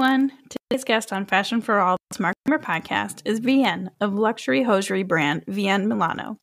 [0.00, 0.32] everyone.
[0.48, 5.88] Today's guest on Fashion for All Smart podcast is Vienne of luxury hosiery brand Vienne
[5.88, 6.38] Milano.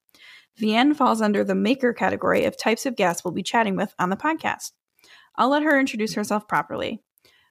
[0.58, 4.12] Vienne falls under the maker category of types of guests we'll be chatting with on
[4.12, 4.74] the podcast.
[5.38, 7.02] I'll let her introduce herself properly.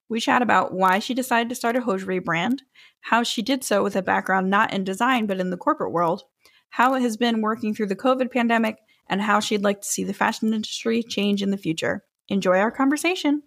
[0.09, 2.63] We chat about why she decided to start a hosiery brand,
[3.01, 6.23] how she did so with a background not in design but in the corporate world,
[6.71, 8.77] how it has been working through the COVID pandemic,
[9.11, 12.05] and how she'd like to see the fashion industry change in the future.
[12.29, 13.43] Enjoy our conversation.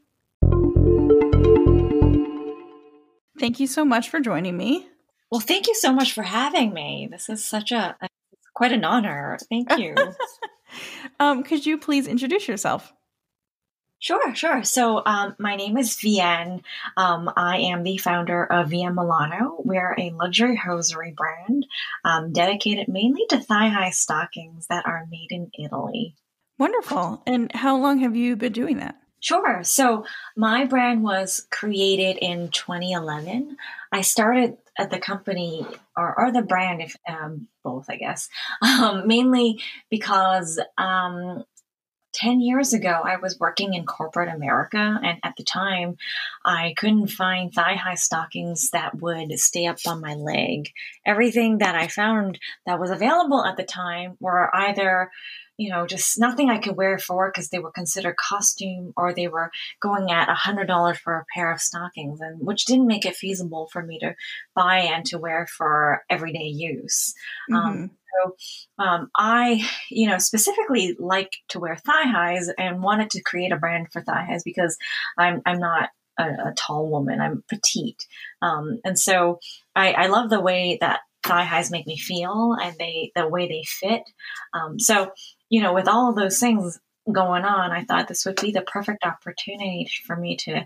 [3.39, 4.87] Thank you so much for joining me.
[5.31, 7.07] Well, thank you so much for having me.
[7.09, 8.07] This is such a, a
[8.53, 9.37] quite an honor.
[9.49, 9.95] Thank you.
[11.19, 12.91] um, could you please introduce yourself?
[14.01, 14.63] Sure, sure.
[14.63, 16.61] So, um, my name is Vienne.
[16.95, 19.57] Um, I am the founder of Vienne Milano.
[19.59, 21.65] We're a luxury hosiery brand
[22.05, 26.15] um, dedicated mainly to thigh high stockings that are made in Italy.
[26.57, 27.23] Wonderful.
[27.27, 28.95] And how long have you been doing that?
[29.19, 29.63] Sure.
[29.63, 33.57] So my brand was created in 2011.
[33.91, 35.65] I started at the company
[35.97, 38.29] or, or the brand, if um, both, I guess,
[38.61, 41.43] um, mainly because um,
[42.13, 44.99] 10 years ago, I was working in corporate America.
[45.03, 45.97] And at the time,
[46.45, 50.71] I couldn't find thigh high stockings that would stay up on my leg.
[51.05, 55.11] Everything that I found that was available at the time were either
[55.59, 59.13] you know, just nothing I could wear for work because they were considered costume or
[59.13, 62.87] they were going at a hundred dollars for a pair of stockings, and which didn't
[62.87, 64.15] make it feasible for me to
[64.55, 67.13] buy and to wear for everyday use.
[67.51, 67.67] Um, mm-hmm.
[67.67, 68.35] Um, so
[68.77, 73.57] um, I, you know, specifically like to wear thigh highs and wanted to create a
[73.57, 74.77] brand for thigh highs because
[75.17, 77.19] I'm I'm not a, a tall woman.
[77.19, 78.05] I'm petite,
[78.41, 79.39] um, and so
[79.75, 83.49] I, I love the way that thigh highs make me feel and they the way
[83.49, 84.03] they fit.
[84.53, 85.11] Um, so
[85.49, 86.79] you know, with all those things
[87.11, 90.65] going on, I thought this would be the perfect opportunity for me to,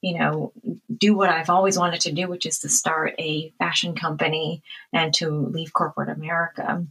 [0.00, 0.52] you know,
[0.94, 5.12] do what I've always wanted to do, which is to start a fashion company and
[5.14, 6.86] to leave corporate America.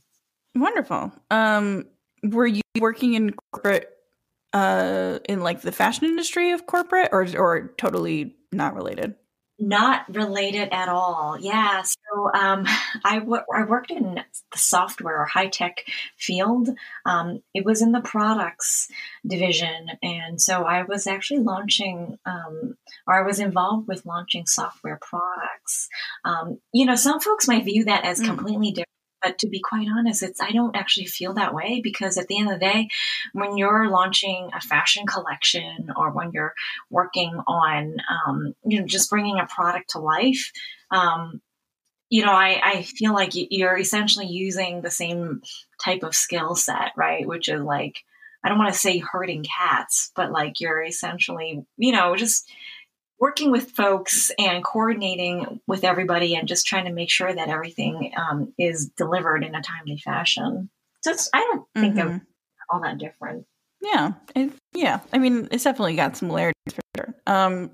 [0.56, 1.12] Wonderful.
[1.30, 1.88] Um,
[2.24, 3.90] were you working in corporate,
[4.54, 9.16] uh, in like the fashion industry of corporate, or or totally not related?
[9.64, 11.38] Not related at all.
[11.40, 11.84] Yeah.
[11.84, 12.66] So um,
[13.06, 15.86] I, w- I worked in the software or high tech
[16.18, 16.70] field.
[17.06, 18.90] Um, it was in the products
[19.26, 19.92] division.
[20.02, 25.90] And so I was actually launching, um, or I was involved with launching software products.
[26.26, 28.26] Um, you know, some folks might view that as mm.
[28.26, 28.88] completely different
[29.22, 32.40] but to be quite honest, it's I don't actually feel that way because at the
[32.40, 32.90] end of the day,
[33.34, 36.54] when you're launching a fashion collection or when you're
[36.90, 40.52] working on, um, you know, just bringing a product to life,
[40.92, 41.42] um,
[42.10, 45.42] you know, I, I feel like you're essentially using the same
[45.84, 47.26] type of skill set, right?
[47.26, 48.04] Which is like,
[48.44, 52.52] I don't want to say herding cats, but like you're essentially, you know, just
[53.22, 58.12] working with folks and coordinating with everybody and just trying to make sure that everything
[58.18, 60.72] um, is delivered in a timely fashion.
[61.04, 62.16] So I don't think mm-hmm.
[62.16, 62.22] of
[62.70, 63.46] all that different.
[63.80, 65.02] Yeah, it, yeah.
[65.14, 67.16] I mean, it's definitely got similarities for sure.
[67.28, 67.72] Um,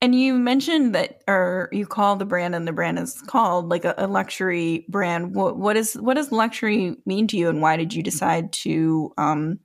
[0.00, 3.84] and you mentioned that, or you call the brand, and the brand is called like
[3.84, 5.34] a, a luxury brand.
[5.34, 9.12] What, what is what does luxury mean to you, and why did you decide to
[9.18, 9.60] um,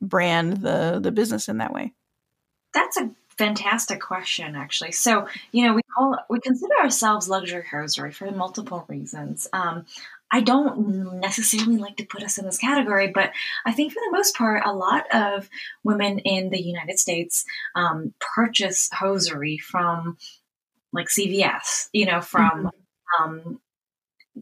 [0.00, 1.92] brand the the business in that way?
[2.72, 4.92] That's a fantastic question, actually.
[4.92, 9.48] So, you know, we call we consider ourselves luxury hosiery for multiple reasons.
[9.52, 9.86] Um,
[10.30, 13.32] I don't necessarily like to put us in this category, but
[13.64, 15.48] I think for the most part, a lot of
[15.84, 17.44] women in the United States
[17.74, 20.18] um, purchase hosiery from
[20.92, 23.24] like CVS, you know, from mm-hmm.
[23.24, 23.60] um,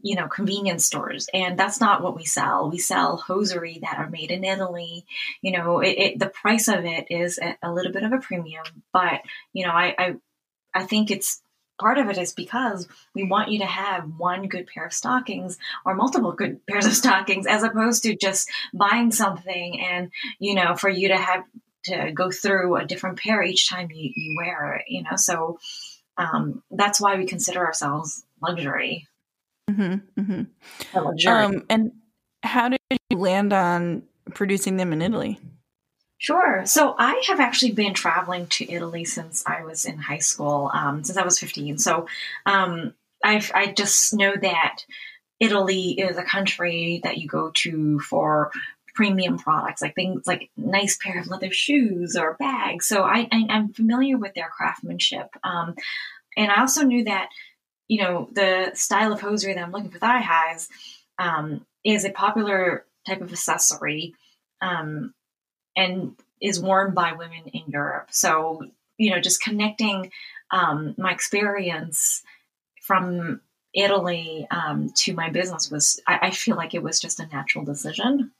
[0.03, 1.27] you know, convenience stores.
[1.33, 2.69] And that's not what we sell.
[2.69, 5.05] We sell hosiery that are made in Italy.
[5.41, 8.19] You know, it, it, the price of it is a, a, little bit of a
[8.19, 9.21] premium, but
[9.53, 10.15] you know, I, I,
[10.73, 11.41] I think it's
[11.79, 15.57] part of it is because we want you to have one good pair of stockings
[15.85, 20.75] or multiple good pairs of stockings as opposed to just buying something and, you know,
[20.75, 21.43] for you to have
[21.85, 25.59] to go through a different pair each time you, you wear it, you know, so,
[26.17, 29.07] um, that's why we consider ourselves luxury.
[29.69, 31.27] Mm-hmm, mm-hmm.
[31.27, 31.91] Um, and
[32.43, 32.79] how did
[33.09, 34.03] you land on
[34.33, 35.39] producing them in Italy?
[36.19, 36.65] Sure.
[36.65, 41.03] So I have actually been traveling to Italy since I was in high school, um,
[41.03, 41.77] since I was 15.
[41.77, 42.07] So
[42.45, 42.93] um,
[43.23, 44.79] I, I just know that
[45.39, 48.51] Italy is a country that you go to for
[48.95, 52.87] premium products, like things like nice pair of leather shoes or bags.
[52.87, 55.27] So I, I, am familiar with their craftsmanship.
[55.43, 55.75] Um,
[56.35, 57.29] and I also knew that
[57.87, 60.69] you know, the style of hosiery that I'm looking for thigh highs
[61.17, 64.13] um, is a popular type of accessory
[64.61, 65.13] um,
[65.75, 68.09] and is worn by women in Europe.
[68.11, 68.65] So,
[68.97, 70.11] you know, just connecting
[70.51, 72.23] um, my experience
[72.81, 73.41] from
[73.73, 77.65] Italy um, to my business was, I, I, feel like it was just a natural
[77.65, 78.31] decision.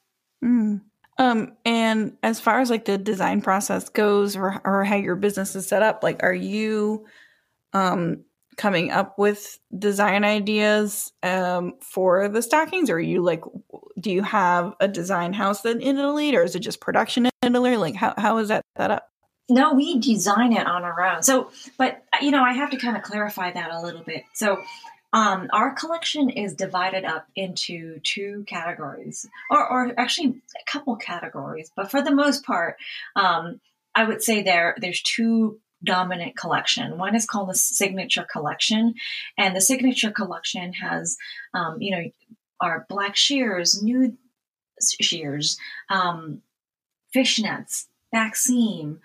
[0.44, 0.82] Mm.
[1.18, 5.56] Um, and as far as like the design process goes or, or how your business
[5.56, 7.06] is set up, like, are you,
[7.74, 8.24] um,
[8.57, 12.89] coming up with design ideas um, for the stockings?
[12.89, 13.44] Or are you like
[14.00, 17.77] do you have a design house in italy or is it just production in italy?
[17.77, 19.09] Like how, how is that set up?
[19.50, 21.24] No we design it on our own.
[21.24, 24.24] So but you know i have to kind of clarify that a little bit.
[24.33, 24.62] So
[25.13, 31.71] um, our collection is divided up into two categories or, or actually a couple categories.
[31.75, 32.77] But for the most part
[33.15, 33.62] um,
[33.94, 36.97] i would say there there's two dominant collection.
[36.97, 38.95] One is called the Signature Collection,
[39.38, 41.18] and the Signature Collection has,
[41.53, 42.03] um, you know,
[42.59, 44.18] our black sheers, nude
[44.81, 45.57] sheers,
[45.89, 46.41] um,
[47.15, 49.00] fishnets, back seam,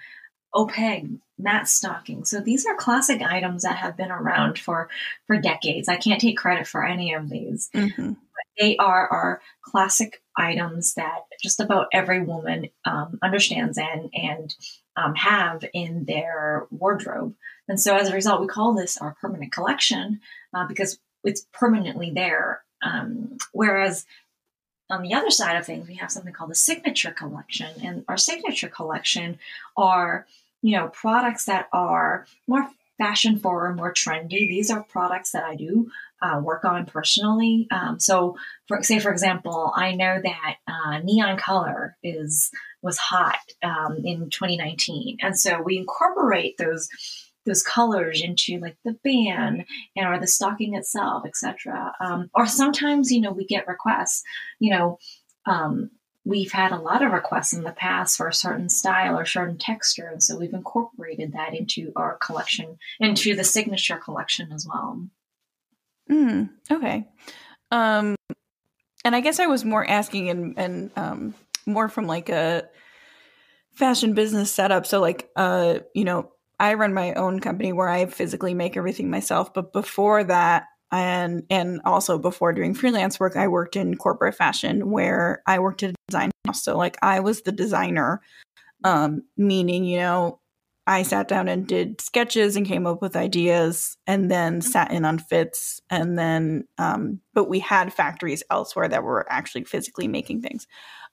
[0.55, 1.07] opaque,
[1.39, 2.25] matte stocking.
[2.25, 4.89] So these are classic items that have been around for
[5.27, 5.89] for decades.
[5.89, 7.69] I can't take credit for any of these.
[7.75, 8.13] Mm-hmm.
[8.59, 14.55] They are our classic items that just about every woman um, understands and and
[14.97, 17.35] um, have in their wardrobe.
[17.69, 20.21] And so as a result, we call this our permanent collection
[20.55, 22.63] uh, because it's permanently there.
[22.83, 24.05] Um, whereas
[24.91, 27.71] on the other side of things, we have something called the signature collection.
[27.83, 29.39] And our signature collection
[29.77, 30.27] are,
[30.61, 32.69] you know, products that are more
[32.99, 34.49] fashion forward, more trendy.
[34.49, 35.91] These are products that I do
[36.23, 37.67] uh, work on personally.
[37.71, 38.37] Um, so,
[38.69, 42.51] for say, for example, I know that uh, neon color is
[42.83, 46.89] was hot um, in 2019, and so we incorporate those
[47.45, 49.65] those colors into like the band
[49.97, 51.93] and or the stocking itself, etc.
[52.01, 54.23] Um, or sometimes, you know, we get requests.
[54.61, 54.99] You know,
[55.47, 55.91] um,
[56.25, 59.59] we've had a lot of requests in the past for a certain style or certain
[59.59, 65.03] texture, and so we've incorporated that into our collection, into the signature collection as well.
[66.11, 67.07] Mm, okay.
[67.71, 68.17] Um,
[69.05, 71.35] and I guess I was more asking and and um,
[71.67, 72.69] more from like a
[73.73, 74.87] fashion business setup.
[74.87, 79.11] So like uh, you know, I run my own company where I physically make everything
[79.11, 84.35] myself, but before that and and also before doing freelance work, I worked in corporate
[84.35, 86.63] fashion where I worked at a design house.
[86.65, 88.21] So like I was the designer,
[88.85, 90.41] um, meaning, you know,
[90.87, 94.71] I sat down and did sketches and came up with ideas and then mm-hmm.
[94.71, 95.81] sat in on fits.
[95.91, 100.67] And then, um, but we had factories elsewhere that were actually physically making things,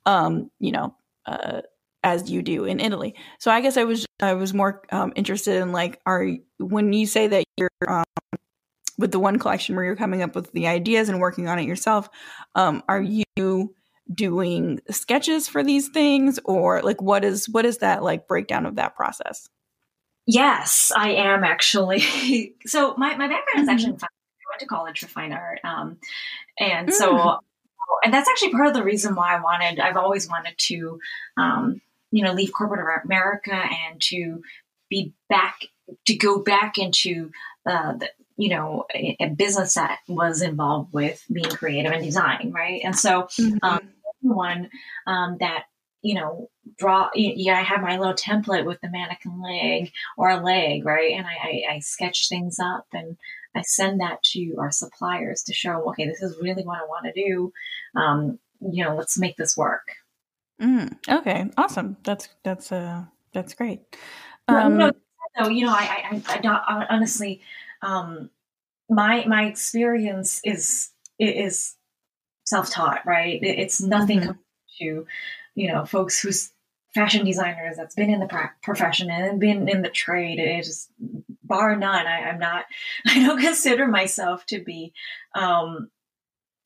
[0.05, 0.95] um, you know,
[1.25, 1.61] uh,
[2.03, 3.13] as you do in Italy.
[3.39, 6.27] So I guess I was, I was more um, interested in like, are,
[6.57, 8.05] when you say that you're, um,
[8.97, 11.65] with the one collection where you're coming up with the ideas and working on it
[11.65, 12.09] yourself,
[12.55, 13.75] um, are you
[14.13, 18.75] doing sketches for these things or like what is what is that like breakdown of
[18.75, 19.47] that process
[20.31, 22.53] Yes, I am actually.
[22.67, 23.61] so my, my background mm-hmm.
[23.61, 24.09] is actually in fine.
[24.11, 25.59] I went to college for fine art.
[25.63, 25.97] Um,
[26.59, 26.93] and mm.
[26.93, 27.39] so,
[28.03, 30.99] and that's actually part of the reason why I wanted, I've always wanted to,
[31.35, 31.81] um,
[32.11, 34.43] you know, leave corporate America and to
[34.87, 35.61] be back,
[36.05, 37.31] to go back into
[37.65, 42.51] uh, the, you know, a, a, business that was involved with being creative and design,
[42.53, 42.81] right?
[42.83, 43.57] And so, mm-hmm.
[43.63, 43.89] um,
[44.21, 44.69] one
[45.07, 45.65] um, that
[46.01, 47.09] you know, draw.
[47.13, 51.13] Yeah, I have my little template with the mannequin leg or a leg, right?
[51.13, 53.17] And I, I, I sketch things up and
[53.55, 57.05] I send that to our suppliers to show, okay, this is really what I want
[57.05, 57.51] to do.
[57.95, 59.87] Um, you know, let's make this work.
[60.61, 61.97] Mm, okay, awesome.
[62.03, 63.79] That's that's uh that's great.
[64.49, 64.91] Um, know,
[65.37, 67.41] so you know, I, I, I, I honestly,
[67.81, 68.29] um,
[68.89, 71.75] my my experience is is
[72.45, 73.39] self taught, right?
[73.41, 74.31] It's nothing mm-hmm.
[74.81, 75.05] to
[75.59, 76.51] you know, folks who's
[76.93, 80.39] fashion designers that's been in the profession and been in the trade.
[80.63, 80.89] Just
[81.43, 82.07] bar none.
[82.07, 82.65] I, am not.
[83.07, 84.93] I don't consider myself to be,
[85.35, 85.89] um,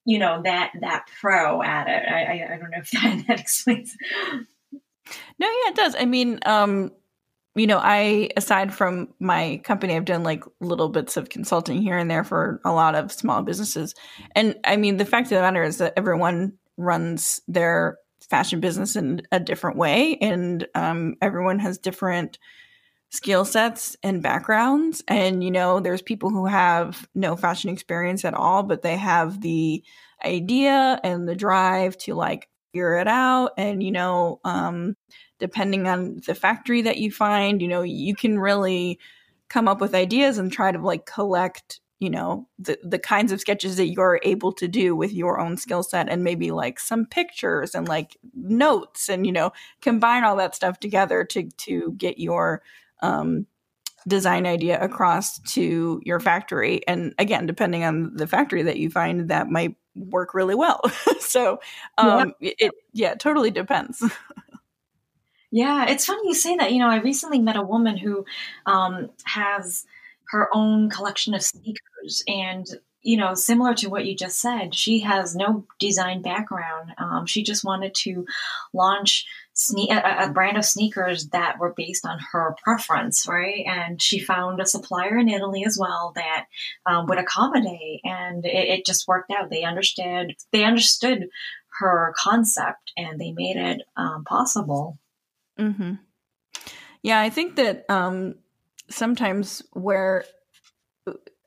[0.06, 2.04] you know, that that pro at it.
[2.08, 3.96] I, I, I don't know if that, that explains.
[4.72, 5.96] No, yeah, it does.
[5.98, 6.92] I mean, um,
[7.56, 11.98] you know, I aside from my company, I've done like little bits of consulting here
[11.98, 13.94] and there for a lot of small businesses.
[14.36, 17.98] And I mean, the fact of the matter is that everyone runs their
[18.34, 22.40] fashion business in a different way and um, everyone has different
[23.12, 28.34] skill sets and backgrounds and you know there's people who have no fashion experience at
[28.34, 29.84] all but they have the
[30.26, 34.96] idea and the drive to like figure it out and you know um,
[35.38, 38.98] depending on the factory that you find you know you can really
[39.48, 43.40] come up with ideas and try to like collect you know the the kinds of
[43.40, 47.06] sketches that you're able to do with your own skill set and maybe like some
[47.06, 52.20] pictures and like notes and you know combine all that stuff together to to get
[52.20, 52.62] your
[53.02, 53.48] um
[54.06, 56.86] design idea across to your factory.
[56.88, 60.82] And again, depending on the factory that you find, that might work really well.
[61.22, 61.60] so
[61.98, 62.52] um, yeah.
[62.60, 64.04] it yeah, totally depends.
[65.52, 66.74] yeah, it's funny you say that.
[66.74, 68.26] You know, I recently met a woman who
[68.66, 69.86] um, has
[70.34, 72.68] her own collection of sneakers and
[73.04, 76.92] you know, similar to what you just said, she has no design background.
[76.98, 78.26] Um, she just wanted to
[78.74, 83.66] launch sne- a, a, brand of sneakers that were based on her preference, right?
[83.68, 86.46] And she found a supplier in Italy as well that
[86.86, 89.50] um, would accommodate, and it, it, just worked out.
[89.50, 91.28] They understood they understood
[91.80, 94.98] her concept, and they made it um, possible.
[95.60, 95.96] Mm-hmm.
[97.02, 98.36] Yeah, I think that um,
[98.94, 100.26] sometimes where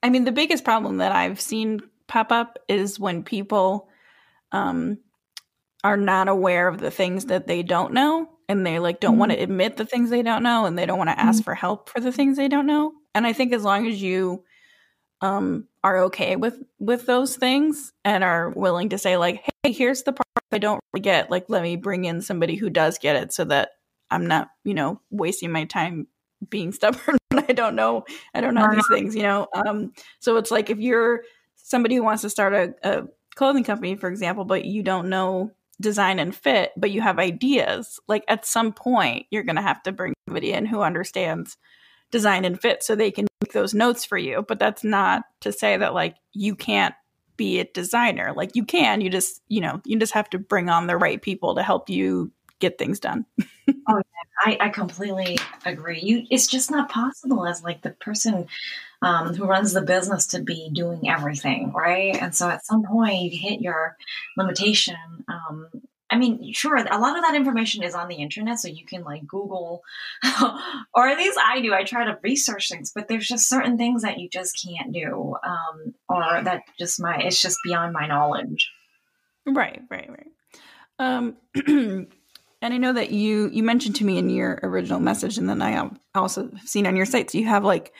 [0.03, 3.89] I mean, the biggest problem that I've seen pop up is when people
[4.53, 4.99] um,
[5.83, 9.21] are not aware of the things that they don't know and they like don't mm-hmm.
[9.21, 11.45] want to admit the things they don't know and they don't want to ask mm-hmm.
[11.45, 12.93] for help for the things they don't know.
[13.15, 14.45] And I think as long as you
[15.23, 20.03] um, are okay with with those things and are willing to say like, hey, here's
[20.03, 21.31] the part I don't really get.
[21.31, 23.71] Like, let me bring in somebody who does get it so that
[24.11, 26.07] I'm not, you know, wasting my time
[26.49, 28.05] being stubborn I don't know.
[28.35, 29.47] I don't know these things, you know.
[29.55, 31.23] Um, so it's like if you're
[31.57, 33.03] somebody who wants to start a, a
[33.35, 35.51] clothing company, for example, but you don't know
[35.81, 39.83] design and fit, but you have ideas, like at some point you're going to have
[39.83, 41.57] to bring somebody in who understands
[42.11, 44.45] design and fit so they can make those notes for you.
[44.47, 46.95] But that's not to say that like you can't
[47.37, 48.33] be a designer.
[48.35, 51.21] Like you can, you just, you know, you just have to bring on the right
[51.21, 53.27] people to help you get things done.
[53.89, 54.01] oh
[54.39, 56.01] I, I completely agree.
[56.01, 58.47] You, it's just not possible as like the person
[59.03, 62.17] um, who runs the business to be doing everything, right?
[62.21, 63.97] And so at some point you hit your
[64.37, 64.97] limitation.
[65.29, 65.69] Um,
[66.09, 69.03] I mean, sure, a lot of that information is on the internet, so you can
[69.03, 69.83] like Google,
[70.95, 71.75] or at least I do.
[71.75, 75.35] I try to research things, but there's just certain things that you just can't do,
[75.45, 78.71] um, or that just my it's just beyond my knowledge.
[79.47, 80.27] Right, right, right.
[80.99, 81.37] Um,
[82.63, 85.61] And I know that you you mentioned to me in your original message, and then
[85.63, 87.93] I also seen on your sites you have like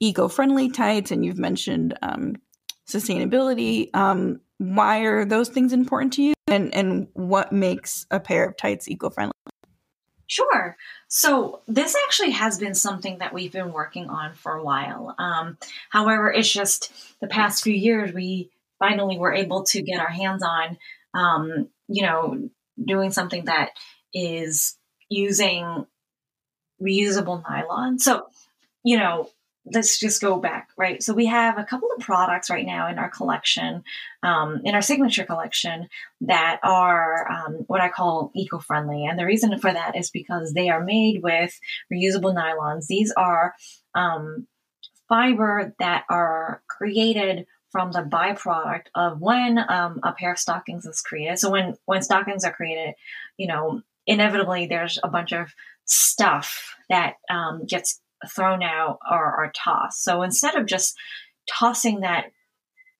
[0.00, 2.36] eco-friendly tights, and you've mentioned um,
[2.88, 3.94] sustainability.
[3.94, 8.56] Um, why are those things important to you, and and what makes a pair of
[8.56, 9.32] tights eco-friendly?
[10.26, 10.76] Sure.
[11.08, 15.14] So this actually has been something that we've been working on for a while.
[15.18, 20.08] Um, however, it's just the past few years we finally were able to get our
[20.08, 20.78] hands on,
[21.14, 22.48] um, you know,
[22.82, 23.70] doing something that
[24.12, 24.76] is
[25.08, 25.86] using
[26.82, 27.98] reusable nylon.
[27.98, 28.26] So,
[28.82, 29.28] you know,
[29.66, 31.02] let's just go back, right?
[31.02, 33.84] So we have a couple of products right now in our collection,
[34.22, 35.88] um, in our signature collection,
[36.22, 40.70] that are um, what I call eco-friendly, and the reason for that is because they
[40.70, 41.58] are made with
[41.92, 42.86] reusable nylons.
[42.86, 43.54] These are
[43.94, 44.46] um,
[45.08, 51.02] fiber that are created from the byproduct of when um, a pair of stockings is
[51.02, 51.38] created.
[51.38, 52.94] So when when stockings are created,
[53.36, 59.52] you know, inevitably there's a bunch of stuff that um, gets thrown out or, or,
[59.54, 60.02] tossed.
[60.04, 60.98] So instead of just
[61.48, 62.32] tossing that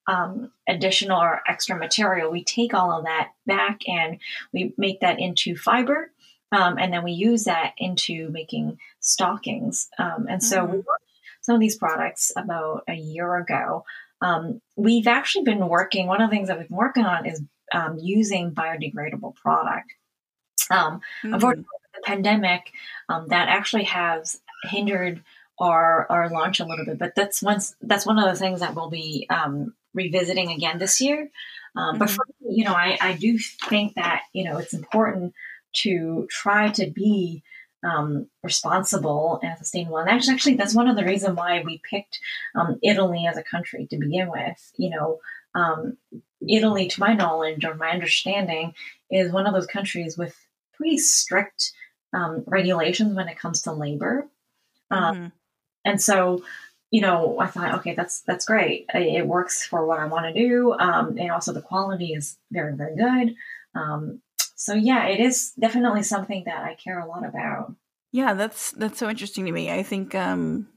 [0.07, 4.19] um, additional or extra material, we take all of that back and
[4.53, 6.11] we make that into fiber.
[6.53, 9.89] Um, and then we use that into making stockings.
[9.99, 10.71] Um, and so mm-hmm.
[10.71, 13.83] we launched some of these products about a year ago.
[14.21, 17.41] Um, we've actually been working, one of the things that we've been working on is
[17.73, 19.91] um, using biodegradable product.
[20.71, 21.33] Um, mm-hmm.
[21.33, 22.71] Unfortunately, the pandemic
[23.09, 25.23] um, that actually has hindered
[25.59, 28.75] our our launch a little bit, but that's once that's one of the things that
[28.75, 31.29] we'll be um, revisiting again this year.
[31.75, 31.99] Um, mm-hmm.
[31.99, 35.33] But for me, you know, I, I do think that you know it's important
[35.73, 37.43] to try to be
[37.83, 39.97] um, responsible and sustainable.
[39.97, 42.19] And actually, actually, that's one of the reasons why we picked
[42.55, 44.71] um, Italy as a country to begin with.
[44.77, 45.19] You know,
[45.55, 45.97] um,
[46.47, 48.73] Italy, to my knowledge or my understanding,
[49.09, 50.35] is one of those countries with
[50.73, 51.71] pretty strict
[52.13, 54.27] um, regulations when it comes to labor.
[54.89, 55.27] Um, mm-hmm.
[55.85, 56.43] And so,
[56.91, 58.85] you know, I thought, okay, that's that's great.
[58.93, 62.75] It works for what I want to do, um, and also the quality is very
[62.75, 63.35] very good.
[63.73, 64.21] Um,
[64.55, 67.73] so yeah, it is definitely something that I care a lot about.
[68.11, 69.71] Yeah, that's that's so interesting to me.
[69.71, 70.67] I think um,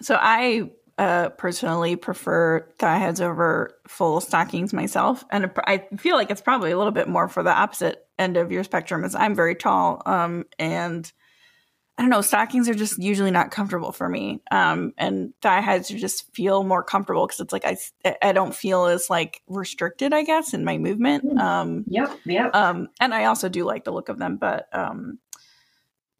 [0.00, 0.16] so.
[0.18, 6.40] I uh, personally prefer thigh highs over full stockings myself, and I feel like it's
[6.40, 9.04] probably a little bit more for the opposite end of your spectrum.
[9.04, 11.10] is I'm very tall, um, and
[11.96, 15.88] I don't know, stockings are just usually not comfortable for me, um, and thigh highs
[15.88, 17.76] just feel more comfortable because it's like I
[18.20, 21.24] I don't feel as like restricted, I guess, in my movement.
[21.24, 21.40] Mm.
[21.40, 22.54] Um, yep, yep.
[22.54, 25.18] Um, and I also do like the look of them, but um,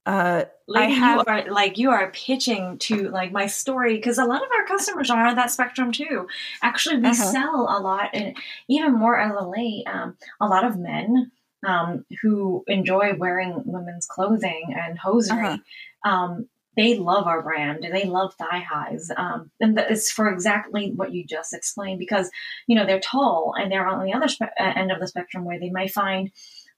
[0.07, 4.19] uh, Lady, I have you are like you are pitching to like my story because
[4.19, 6.29] a lot of our customers are on that spectrum too.
[6.63, 7.33] Actually, we Uh-huh.
[7.33, 8.37] sell a lot, and
[8.69, 11.33] even more as of late, um, a lot of men
[11.67, 15.47] um, who enjoy wearing women's clothing and hosiery.
[15.47, 16.11] Uh-huh.
[16.11, 17.85] Um, they love our brand.
[17.93, 22.01] They love thigh highs, um, and that is for exactly what you just explained.
[22.01, 22.31] Because
[22.67, 25.45] you know they're tall and they're on the other spe- uh, end of the spectrum
[25.45, 26.33] where they might find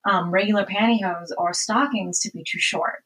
[0.04, 3.04] um, regular pantyhose or stockings to be too short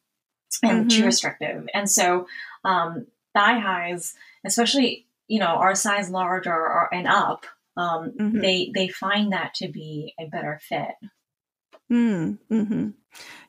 [0.65, 1.07] and too Mhm.
[1.07, 1.69] restrictive.
[1.73, 2.27] And so
[2.65, 7.47] um, thigh highs, especially you know our size large or, or and up,
[7.77, 8.41] um, Mhm.
[8.43, 10.97] they they find that to be a better fit.
[11.91, 12.89] Mm, hmm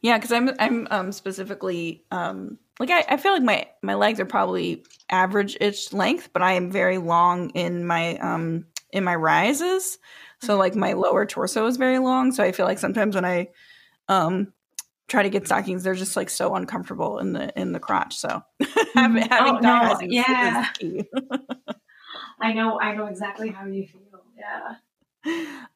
[0.02, 4.20] Yeah, because I'm I'm um specifically um like I, I feel like my my legs
[4.20, 9.16] are probably average ish length, but I am very long in my um in my
[9.16, 10.00] rises.
[10.42, 12.32] So like my lower torso is very long.
[12.32, 13.50] So I feel like sometimes when I
[14.10, 14.54] um
[15.10, 18.18] try to get stockings, they're just like so uncomfortable in the in the crotch.
[18.18, 18.44] So
[18.96, 20.68] having, having Oh, no, thigh highs is- yeah.
[22.42, 24.24] I know I know exactly how you feel.
[24.38, 24.76] Yeah.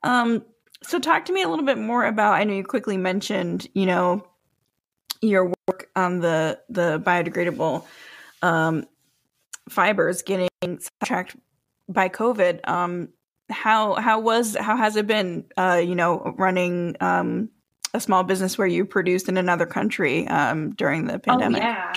[0.03, 0.45] Um,
[0.87, 2.33] so talk to me a little bit more about.
[2.33, 4.25] I know you quickly mentioned, you know,
[5.21, 7.83] your work on the the biodegradable
[8.41, 8.85] um,
[9.69, 11.35] fibers getting sidetracked
[11.89, 12.67] by COVID.
[12.67, 13.09] Um,
[13.49, 15.45] how how was how has it been?
[15.57, 17.49] Uh, you know, running um,
[17.93, 21.63] a small business where you produced in another country um, during the pandemic.
[21.63, 21.93] Oh yeah.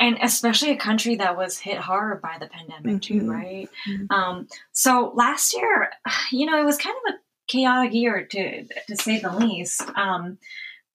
[0.00, 3.30] And especially a country that was hit hard by the pandemic too, Mhm.
[3.30, 3.68] right?
[3.88, 4.06] Mhm.
[4.10, 5.90] Um, so last year,
[6.32, 9.82] you know, it was kind of a chaotic year to to say the least.
[9.96, 10.38] Um,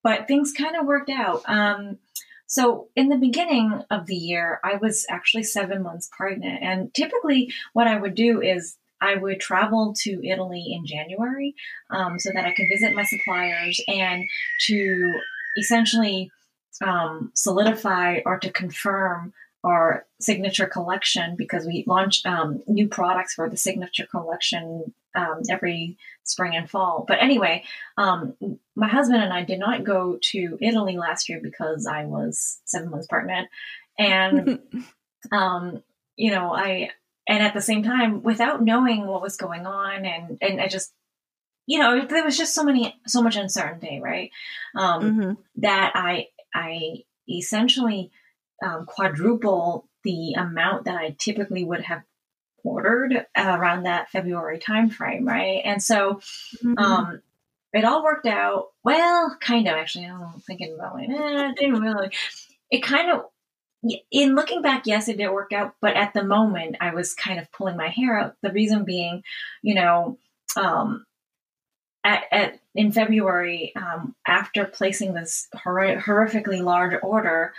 [0.03, 1.43] but things kind of worked out.
[1.45, 1.97] Um,
[2.47, 7.53] so in the beginning of the year, I was actually seven months pregnant, and typically,
[7.73, 11.55] what I would do is I would travel to Italy in January
[11.89, 14.25] um, so that I could visit my suppliers and
[14.67, 15.13] to
[15.57, 16.31] essentially
[16.81, 19.33] um, solidify or to confirm
[19.63, 25.97] our signature collection because we launch um, new products for the signature collection um, every
[26.23, 27.03] spring and fall.
[27.07, 27.63] But anyway,
[27.97, 28.35] um,
[28.75, 32.89] my husband and I did not go to Italy last year because I was seven
[32.89, 33.49] months pregnant,
[33.97, 34.59] and
[35.31, 35.83] um,
[36.15, 36.91] you know, I
[37.27, 40.93] and at the same time, without knowing what was going on, and and I just,
[41.65, 44.31] you know, there was just so many, so much uncertainty, right?
[44.75, 45.37] Um, Mhm.
[45.57, 48.11] That I I essentially
[48.63, 52.03] um, quadruple the amount that I typically would have
[52.63, 55.61] ordered around that February timeframe, right?
[55.63, 56.21] And so
[56.63, 56.77] Mhm.
[56.79, 57.21] um,
[57.73, 60.05] it all worked out well, kind of actually.
[60.05, 62.09] I'm thinking about it, eh, it didn't really.
[62.71, 63.25] It kind of,
[64.11, 67.39] in looking back, yes, it did work out, but at the moment, I was kind
[67.39, 68.35] of pulling my hair out.
[68.41, 69.23] The reason being,
[69.61, 70.17] you know,
[70.57, 71.05] um,
[72.03, 77.53] at, at in February, um, after placing this hor- horrifically large order,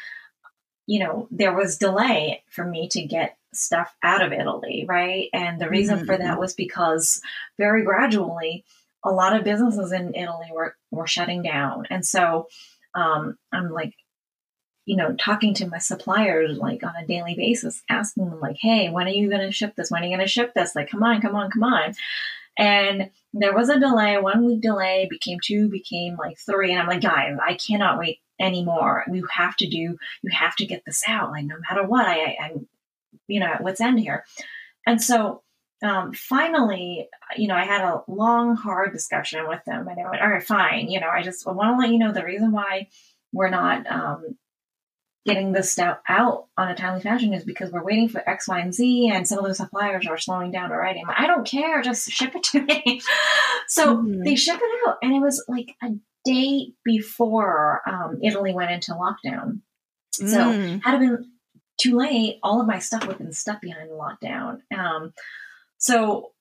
[0.90, 5.28] you know, there was delay for me to get stuff out of Italy, right?
[5.32, 7.22] And the reason Mhm, for that was because
[7.58, 8.64] very gradually,
[9.04, 12.48] a lot of businesses in Italy were were shutting down, and so
[12.96, 13.94] um, I'm like,
[14.84, 18.88] you know, talking to my suppliers like on a daily basis, asking them like, "Hey,
[18.90, 19.92] when are you going to ship this?
[19.92, 20.74] When are you going to ship this?
[20.74, 21.94] Like, come on, come on, come on!"
[22.58, 24.18] And there was a delay.
[24.18, 28.18] One week delay became two, became like three, and I'm like, guys, I cannot wait
[28.40, 29.04] anymore.
[29.08, 29.76] We have to do.
[30.22, 31.30] You have to get this out.
[31.30, 32.66] Like, no matter what, I, I I'm,
[33.28, 34.24] you know, at what's end here.
[34.86, 35.42] And so
[35.82, 40.22] um, finally, you know, I had a long, hard discussion with them, and I went,
[40.22, 40.90] "All right, fine.
[40.90, 42.88] You know, I just want to let you know the reason why
[43.32, 44.36] we're not um,
[45.24, 48.58] getting this stuff out on a timely fashion is because we're waiting for X, Y,
[48.58, 51.46] and Z, and some of the suppliers are slowing down already." I'm like, I don't
[51.46, 53.00] care, just ship it to me.
[53.68, 54.24] so Mhm.
[54.24, 55.92] they ship it out, and it was like a
[56.24, 59.60] day before um, Italy went into lockdown.
[60.12, 60.82] So Mm.
[60.82, 61.30] had it been
[61.80, 64.60] too late, all of my stuff would have been stuck behind the lockdown.
[64.76, 65.14] Um,
[65.78, 66.32] so,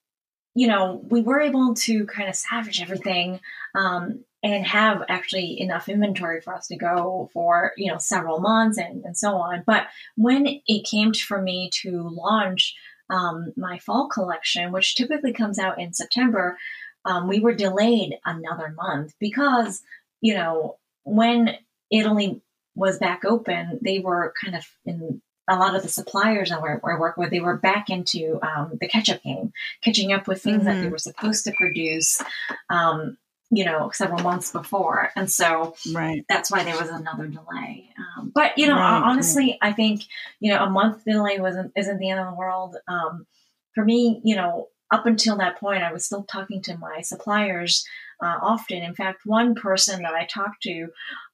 [0.54, 3.40] you know, we were able to kind of salvage everything
[3.74, 8.78] um, and have actually enough inventory for us to go for, you know, several months
[8.78, 9.64] and, and so on.
[9.66, 9.88] But
[10.18, 12.76] when it came to, for me to launch
[13.10, 16.58] um, my fall collection, which typically comes out in September,
[17.06, 19.82] um, we were delayed another month because,
[20.22, 21.56] you know, when
[21.92, 22.42] Italy
[22.76, 26.78] was back open, they were kind of in a lot of the suppliers that I
[26.98, 29.52] work with, they were back into um, the catch up game,
[29.84, 30.92] catching up with things that they Mhm.
[30.92, 32.22] were supposed to produce,
[32.70, 33.18] um,
[33.50, 35.10] you know, several months before.
[35.16, 36.24] And so Right.
[36.30, 37.90] that's why there was another delay.
[37.98, 40.04] Um, but you know, Right, honestly, I think
[40.40, 42.78] you know a month delay wasn't isn't the end of the world.
[42.88, 43.26] Um,
[43.74, 47.86] for me, you know, up until that point, I was still talking to my suppliers
[48.22, 48.84] uh, often.
[48.84, 50.88] In fact, one person that I talked to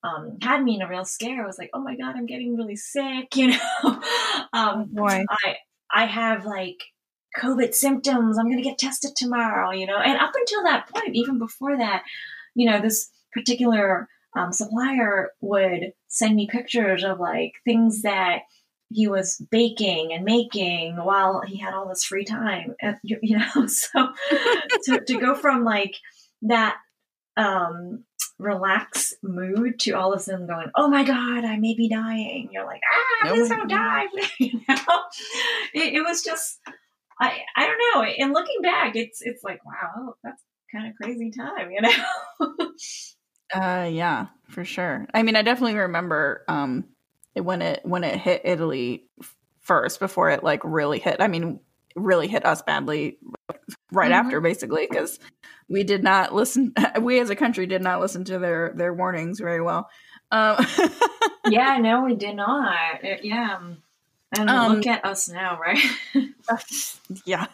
[0.04, 1.44] um, had me in a real scare.
[1.44, 4.02] I was like, "Oh my god, I'm getting really sick," you know.
[4.54, 5.26] um, Boy.
[5.30, 5.56] I
[5.94, 6.78] I have like
[7.40, 8.38] COVID symptoms.
[8.38, 9.98] I'm going to get tested tomorrow, you know.
[9.98, 12.04] And up until that point, even before that,
[12.54, 18.42] you know, this particular um, supplier would send me pictures of like things that
[18.92, 23.68] he was baking and making while he had all this free time and, you, know
[23.68, 24.10] so
[24.84, 25.96] to, to go from like
[26.44, 26.78] that
[27.38, 28.04] um
[28.38, 32.50] relaxed mood to all of a sudden going oh my god i may be dying.
[32.52, 32.82] You're like
[33.24, 34.06] ah please don't die
[34.40, 35.04] you know?
[35.74, 36.60] It, it was just
[37.20, 40.44] i i don't know and looking back it's it's like wow that's
[40.74, 42.72] kind of crazy time you know?
[43.54, 45.08] Uh, yeah, for sure.
[45.14, 46.86] I mean, I definitely remember um
[47.36, 49.06] when it when it hit Italy
[49.62, 51.18] first before it like really hit.
[51.20, 51.60] I mean,
[51.96, 53.18] really hit us badly
[53.92, 54.16] right Mhm.
[54.16, 55.20] after, basically, because
[55.70, 56.74] we did not listen.
[57.02, 59.90] We as a country did not listen to their their warnings very well.
[60.32, 60.58] Um,
[61.48, 63.60] yeah no we did not It- yeah
[64.38, 65.80] and Um, look at us now right
[67.26, 67.46] yeah.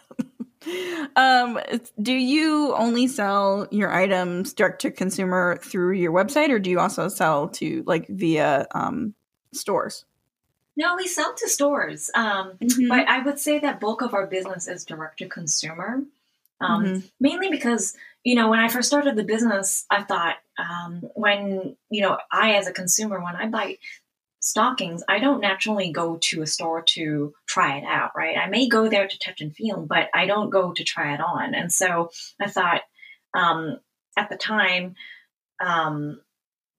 [1.16, 1.60] Um,
[2.02, 6.80] do you only sell your items direct to consumer through your website, or do you
[6.80, 9.14] also sell to like via um
[9.54, 10.06] stores?
[10.78, 12.54] no we sell to stores um
[12.88, 16.02] But I would say that bulk of our business is direct to consumer,
[16.62, 17.12] um, Mhm.
[17.20, 22.02] mainly because you know when I first started the business, I thought um, when you
[22.04, 23.78] know I as a consumer when I buy
[24.40, 28.38] stockings, I don't naturally go to a store to try it out, right?
[28.38, 31.20] I may go there to touch and feel, but I don't go to try it
[31.22, 31.54] on.
[31.54, 32.10] And so
[32.40, 32.82] I thought
[33.36, 33.80] um,
[34.18, 34.96] at the time,
[35.60, 36.22] um,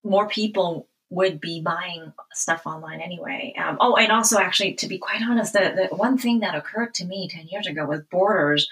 [0.03, 3.55] more people would be buying stuff online anyway.
[3.63, 6.95] Um, oh, and also, actually, to be quite honest, the, the one thing that occurred
[6.95, 8.67] to me 10 years ago was Borders,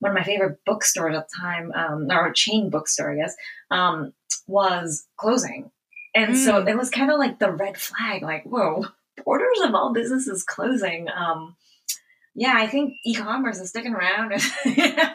[0.00, 3.34] one of my favorite bookstores at the time, um, or chain bookstore, I guess,
[3.70, 4.12] um,
[4.46, 5.70] was closing.
[6.14, 6.68] And so Mm.
[6.70, 8.84] it was kind of like the red flag, like, whoa,
[9.24, 11.08] Borders of all businesses closing.
[11.08, 11.56] Um,
[12.38, 14.32] yeah, I think e-commerce is sticking around.
[14.66, 15.14] you know?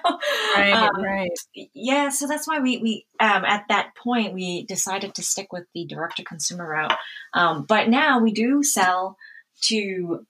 [0.56, 1.30] Right, Um, right.
[1.74, 5.66] yeah so that's why we we um, at that point we decided to stick with
[5.74, 6.98] the direct to consumer route
[7.34, 9.18] um, but now we do sell
[9.62, 10.26] to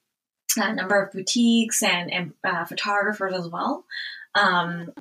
[0.57, 3.85] a number of boutiques and, and uh, photographers as well
[4.35, 4.91] um,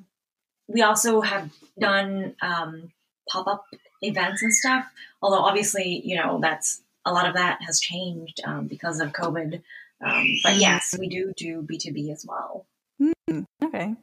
[0.69, 2.93] we also have done um,
[3.29, 3.67] pop-up
[4.01, 4.87] events and stuff
[5.21, 9.61] although obviously you know that's a lot of that has changed um, because of covid
[10.05, 10.61] um, but Mhm.
[10.61, 12.67] yes we do do b2b as well
[13.63, 13.95] Okay.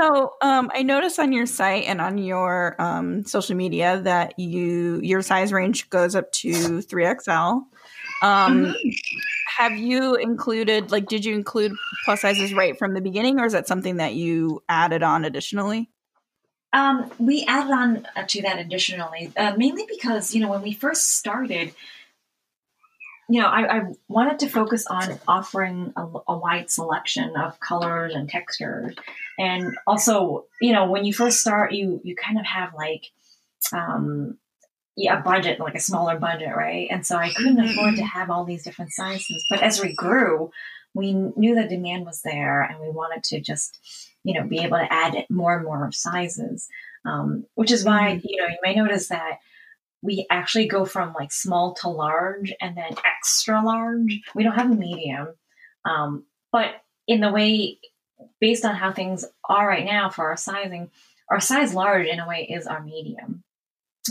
[0.00, 5.00] So, um, I noticed on your site and on your um, social media that you
[5.00, 7.30] your size range goes up to three XL.
[7.30, 7.64] Um,
[8.22, 8.74] Mhm.
[9.56, 11.72] Have you included like did you include
[12.04, 15.90] plus sizes right from the beginning, or is that something that you added on additionally?
[16.72, 21.16] Um, we added on to that additionally, uh, mainly because you know when we first
[21.16, 21.72] started,
[23.28, 28.14] you know, I, I wanted to focus on offering a, a wide selection of colors
[28.14, 28.94] and textures,
[29.38, 33.04] and also, you know, when you first start, you you kind of have like,
[33.72, 34.38] um,
[34.96, 36.86] yeah, a budget, like a smaller budget, right?
[36.90, 37.70] And so I couldn't Mhm.
[37.70, 39.44] afford to have all these different sizes.
[39.50, 40.50] But as we grew,
[40.94, 43.78] we knew the demand was there, and we wanted to just,
[44.22, 46.68] you know, be able to add more and more sizes.
[47.06, 49.40] Um, which is why, you know, you may notice that
[50.04, 54.20] we actually go from like small to large and then extra large.
[54.34, 55.28] We don't have a medium.
[55.86, 56.74] Um, but
[57.08, 57.78] in the way,
[58.38, 60.90] based on how things are right now for our sizing,
[61.30, 63.42] our size large in a way is our medium.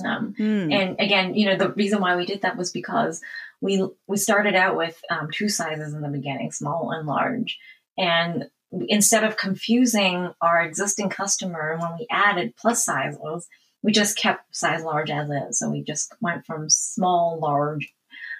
[0.03, 0.71] Um, Hmm.
[0.71, 3.21] and again, you know, the reason why we did that was because
[3.61, 7.59] we we started out with um, two sizes in the beginning, small and large,
[7.95, 8.49] and
[8.89, 13.47] instead of confusing our existing customer when we added plus sizes,
[13.83, 15.59] we just kept size large as is.
[15.59, 17.93] So we just went from small, large,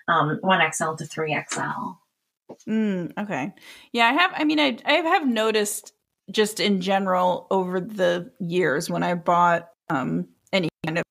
[0.08, 1.97] um, one XL to three XL.
[2.67, 3.53] Mm, okay.
[3.91, 4.32] Yeah, I have.
[4.36, 5.93] I mean, I I have noticed
[6.32, 11.03] just in general over the years when I bought um any kind of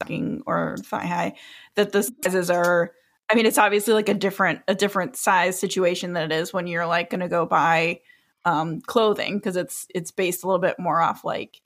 [0.00, 1.34] stocking or thigh high
[1.74, 2.92] that the sizes are.
[3.28, 6.66] I mean, it's obviously like a different a different size situation than it is when
[6.66, 8.00] you're like going to go buy
[8.44, 11.60] um clothing because it's it's based a little bit more off like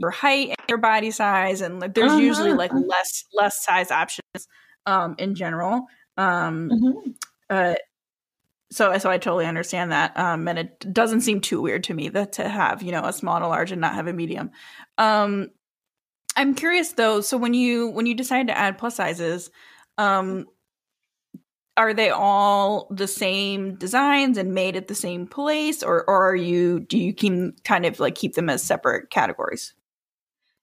[0.00, 2.58] your height and your body size and like there's usually Uh-huh.
[2.58, 4.48] like less less size options
[4.86, 6.70] um in general um
[7.50, 7.74] uh,
[8.70, 10.18] so so I totally understand that.
[10.18, 13.12] Um, and it doesn't seem too weird to me that to have you know a
[13.12, 14.50] small to large and not have a medium.
[14.98, 15.50] Um,
[16.36, 17.20] I'm curious though.
[17.20, 19.50] So when you when you decided to add plus sizes,
[19.98, 20.46] um,
[21.76, 26.36] are they all the same designs and made at the same place or, or are
[26.36, 29.74] you do you keep kind of like keep them as separate categories?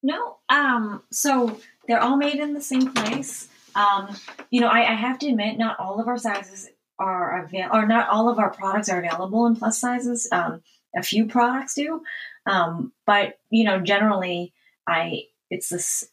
[0.01, 3.47] No um so they're all made in the same place.
[3.75, 4.15] Um
[4.49, 7.85] you know I, I have to admit not all of our sizes are available or
[7.85, 10.27] not all of our products are available in plus sizes.
[10.31, 10.61] Um
[10.95, 12.01] a few products do.
[12.47, 14.53] Um but you know generally
[14.87, 16.09] i it's this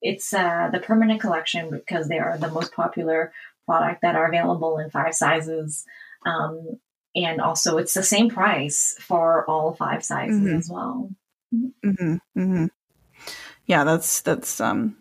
[0.00, 3.32] it's uh the permanent collection because they are the most popular
[3.66, 5.84] product that are available in five sizes.
[6.26, 6.78] Um,
[7.16, 10.56] and also, it's the same price for all five sizes mm-hmm.
[10.56, 11.10] as well.
[11.54, 12.14] Mm-hmm.
[12.36, 12.66] Mm-hmm.
[13.66, 14.96] Yeah, that's that's um,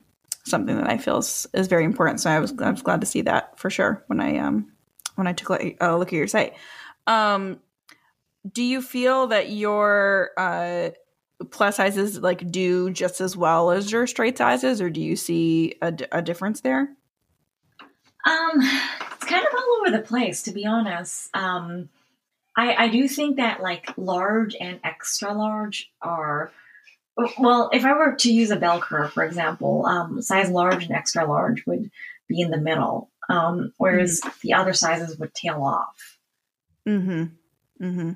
[0.45, 2.21] something that I feel is, is very important.
[2.21, 4.71] So I was I was glad to see that for sure when I um
[5.15, 6.53] when I took a, a look at your site.
[7.07, 7.59] Um,
[8.51, 10.89] do you feel that your uh,
[11.49, 15.75] plus sizes like do just as well as your straight sizes, or do you see
[15.81, 16.89] a, a difference there?
[18.25, 18.61] Um,
[19.11, 21.29] it's kind of all over the place, to be honest.
[21.35, 21.89] Um,
[22.55, 26.51] I, I do think that like large and extra large are
[27.37, 30.93] well, if I were to use a bell curve, for example, um, size large and
[30.93, 31.91] extra large would
[32.27, 34.37] be in the middle, um, whereas mm-hmm.
[34.41, 36.17] the other sizes would tail off.
[36.85, 37.25] Hmm.
[37.77, 38.11] Hmm.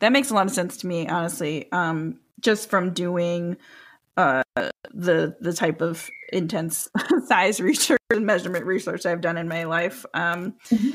[0.00, 1.70] That makes a lot of sense to me, honestly.
[1.72, 3.56] Um, just from doing
[4.16, 4.42] uh,
[4.92, 6.88] the the type of intense
[7.26, 10.04] size research and measurement research I've done in my life.
[10.14, 10.90] Um, mm-hmm.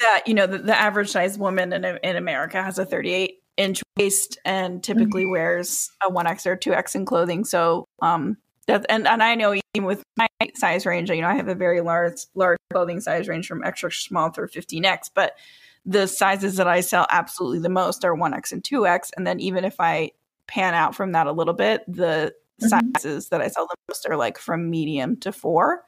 [0.00, 3.82] That you know, the, the, average size woman in in America has a 38 inch
[3.96, 5.32] waist and typically mm-hmm.
[5.32, 7.44] wears a 1x or 2x in clothing.
[7.44, 11.36] So, um, that, and and I know even with my size range, you know, I
[11.36, 15.32] have a very large large clothing size range from extra small through 15x, but
[15.86, 19.64] the sizes that I sell absolutely the most are 1x and 2x, and then even
[19.64, 20.10] if I
[20.48, 22.66] pan out from that a little bit, the mm-hmm.
[22.96, 25.84] sizes that I sell the most are like from medium to four.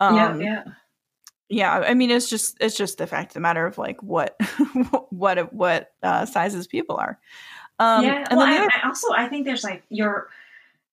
[0.00, 0.64] Um, yeah, yeah,
[1.48, 1.72] yeah.
[1.78, 4.38] I mean, it's just it's just the fact of the matter of like what
[5.10, 7.18] what what uh, sizes people are.
[7.78, 8.26] Um, yeah.
[8.28, 10.28] And well, I, other- I also I think there's like you're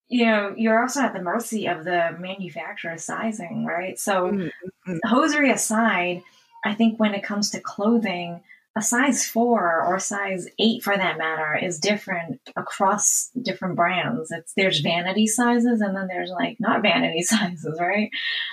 [0.08, 4.00] you know you're also at the mercy of the manufacturer sizing, right?
[4.00, 4.98] So mm-hmm.
[5.06, 6.24] hosiery aside,
[6.64, 8.42] I think when it comes to clothing
[8.78, 14.30] a size four or size eight for that matter is different across different brands.
[14.32, 18.12] It's there's vanity sizes and then there's like not vanity sizes, right?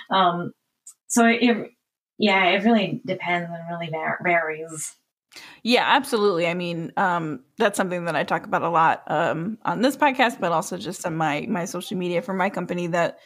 [0.09, 0.51] Um,
[1.07, 1.69] so it,
[2.17, 3.91] yeah, it really depends and really
[4.23, 4.95] varies.
[5.61, 6.47] Yeah, absolutely.
[6.47, 10.39] I mean, um, that's something that I talk about a lot um, on this podcast,
[10.39, 12.87] but also just on my my social media for my company.
[12.87, 13.19] That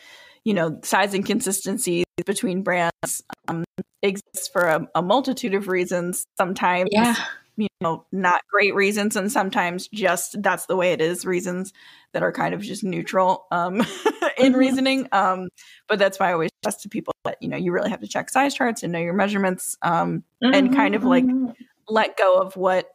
[0.43, 3.63] you know, size inconsistencies between brands um,
[4.01, 6.25] exists for a, a, multitude of reasons.
[6.37, 7.15] Sometimes, yeah.
[7.57, 11.25] you know, not great reasons, and sometimes just that's the way it is.
[11.25, 11.73] Reasons
[12.13, 14.55] that are kind of just neutral um, in mm-hmm.
[14.55, 15.07] reasoning.
[15.11, 15.49] Um,
[15.87, 18.07] but that's why I always stress to people that you know you really have to
[18.07, 20.53] check size charts and know your measurements, um, mm-hmm.
[20.53, 21.51] and kind of like mm-hmm.
[21.87, 22.89] let go of what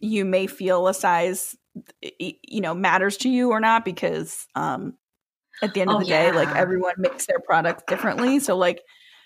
[0.00, 1.56] you may feel a size
[2.18, 4.94] you know matters to you or not because um
[5.62, 6.34] at the end of oh, the day yeah.
[6.34, 8.82] like everyone makes their products differently so like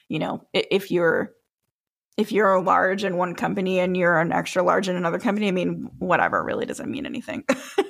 [0.09, 1.33] you know if you're
[2.16, 5.49] if you're a large in one company and you're an extra large in another company
[5.49, 7.44] i mean whatever really doesn't mean anything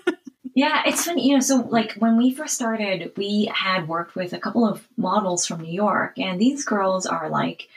[0.55, 4.33] yeah it's funny you know so like when we first started we had worked with
[4.33, 7.69] a couple of models from new york and these girls are like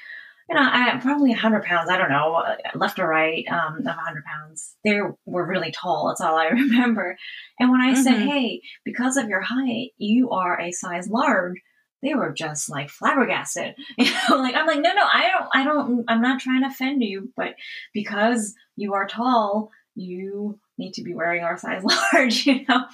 [0.49, 4.23] you know, I, probably 100 pounds, I don't know, left or right um, of 100
[4.25, 4.75] pounds.
[4.83, 6.07] They were really tall.
[6.07, 7.17] That's all I remember.
[7.59, 8.01] And when I mm-hmm.
[8.01, 11.61] said, hey, because of your height, you are a size large,
[12.01, 13.75] they were just like flabbergasted.
[13.97, 16.69] You know, like I'm like, no, no, I don't, I don't, I'm not trying to
[16.69, 17.55] offend you, but
[17.93, 21.83] because you are tall, you need to be wearing our size
[22.13, 22.85] large, you know?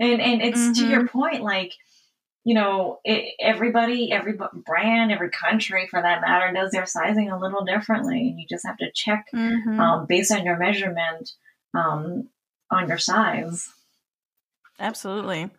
[0.00, 0.72] And, and it's mm-hmm.
[0.74, 1.18] to your mm-hmm.
[1.18, 1.74] point, like,
[2.44, 4.34] you know, it, everybody, every
[4.66, 8.28] brand, every country for that matter, does their sizing a little differently.
[8.28, 9.78] And you just have to check mm-hmm.
[9.78, 11.30] um, based on your measurement
[11.74, 12.28] um,
[12.70, 13.68] on your size.
[14.80, 15.50] Absolutely.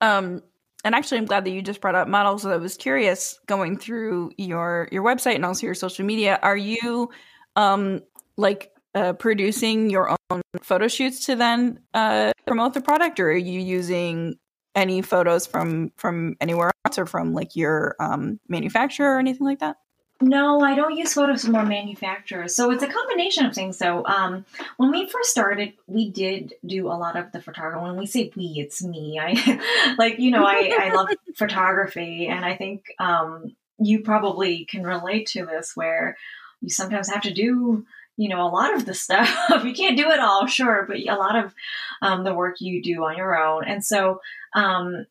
[0.00, 0.42] Um,
[0.84, 2.44] and actually, I'm glad that you just brought up models.
[2.44, 6.38] I was curious going through your your website and also your social media.
[6.42, 7.10] Are you
[7.54, 8.00] um,
[8.36, 13.36] like uh, producing your own photo shoots to then uh, promote the product, or are
[13.36, 14.34] you using
[14.74, 19.60] any photos from from anywhere else or from like your um, manufacturer or anything like
[19.60, 19.76] that?
[20.22, 22.54] No, I don't use photos from our manufacturers.
[22.54, 23.76] So it's a combination of things.
[23.76, 24.44] So um,
[24.76, 27.82] when we first started, we did do a lot of the photography.
[27.82, 29.18] When we say we, it's me.
[29.20, 34.84] I like you know I I love photography, and I think um, you probably can
[34.84, 36.16] relate to this where
[36.60, 37.84] you sometimes have to do
[38.16, 39.28] you know, a lot of the stuff.
[39.64, 41.54] you can't do it all, sure, but a lot of
[42.00, 43.64] um, the work you do on your own.
[43.66, 44.20] And so,
[44.54, 45.06] um,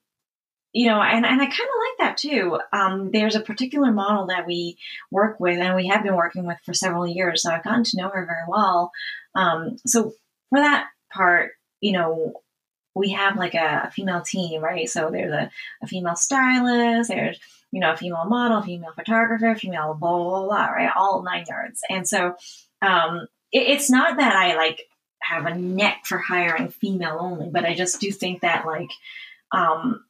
[0.74, 2.60] you know, and, and I kind of like that too.
[2.72, 4.78] Um, there's a particular model that we
[5.10, 7.44] work with and we have been working with for several years.
[7.44, 8.92] So I've gotten to know her very well.
[9.36, 10.14] Um, so
[10.50, 12.34] for that part, you know,
[12.96, 14.90] we have like a, a female team, right?
[14.90, 15.50] So there's a,
[15.82, 17.40] a, female stylist, there's,
[17.72, 20.92] you know, a female model, female photographer, female blah, blah, blah, right?
[20.96, 21.82] All nine yards.
[21.90, 22.36] And so
[22.82, 24.88] um, it, it's not that I like
[25.22, 28.90] have a neck for hiring female only, but I just do think that like,
[29.52, 30.04] um,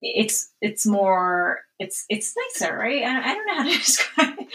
[0.00, 3.02] it's it's more it's it's nicer, right?
[3.02, 4.48] I, I don't know how to describe it.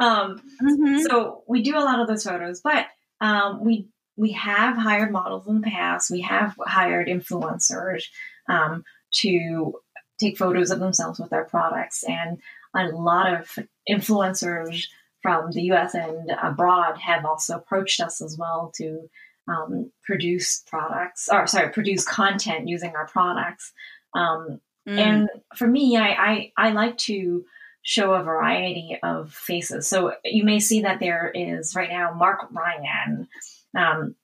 [0.00, 0.98] Um, mm-hmm.
[1.00, 2.86] So we do a lot of those photos, but
[3.20, 6.10] um, we we have hired models in the past.
[6.10, 8.04] We have hired influencers
[8.48, 8.84] um,
[9.16, 9.74] to
[10.18, 12.38] take photos of themselves with their products, and
[12.74, 14.86] a lot of influencers
[15.22, 15.94] from the U.S.
[15.94, 19.08] and abroad have also approached us as well to
[19.48, 23.72] um, produce products, or sorry, produce content using our products.
[24.14, 24.98] Um, mm.
[24.98, 27.44] And for me, I, I I like to
[27.82, 29.88] show a variety of faces.
[29.88, 33.28] So you may see that there is right now Mark Ryan
[33.74, 34.14] um,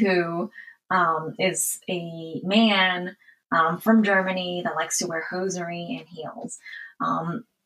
[0.00, 0.50] who
[0.90, 3.16] um, is a man
[3.50, 6.58] um, from Germany that likes to wear hosiery and heels.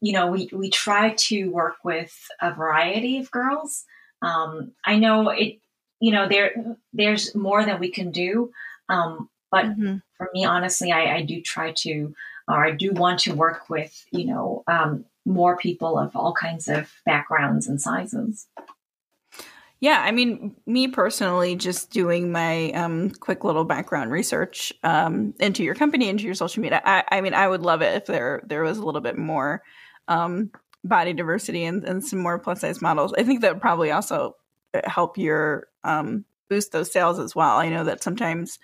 [0.01, 3.85] You know, we, we try to work with a variety of girls.
[4.23, 5.59] Um, I know it,
[6.01, 8.53] you know, there there's more that we can do,
[8.89, 9.97] um, but mm-hmm.
[10.17, 12.15] for me, honestly, I, I, do try to,
[12.49, 16.69] or I do want to work with, you know, um, more people of all kinds
[16.69, 18.47] of backgrounds and sizes.
[19.79, 25.63] Yeah, I mean, me personally, just doing my um, quick little background research um, into
[25.63, 26.81] your company, into your social media.
[26.85, 29.63] I, I, mean, I would love it if there there was a little bit more
[30.09, 30.51] um,
[30.85, 33.13] body diversity and, and, some more plus size models.
[33.17, 34.37] I think that would probably also
[34.75, 37.57] uh, help your um, boost those sales as well.
[37.57, 38.59] I know that sometimes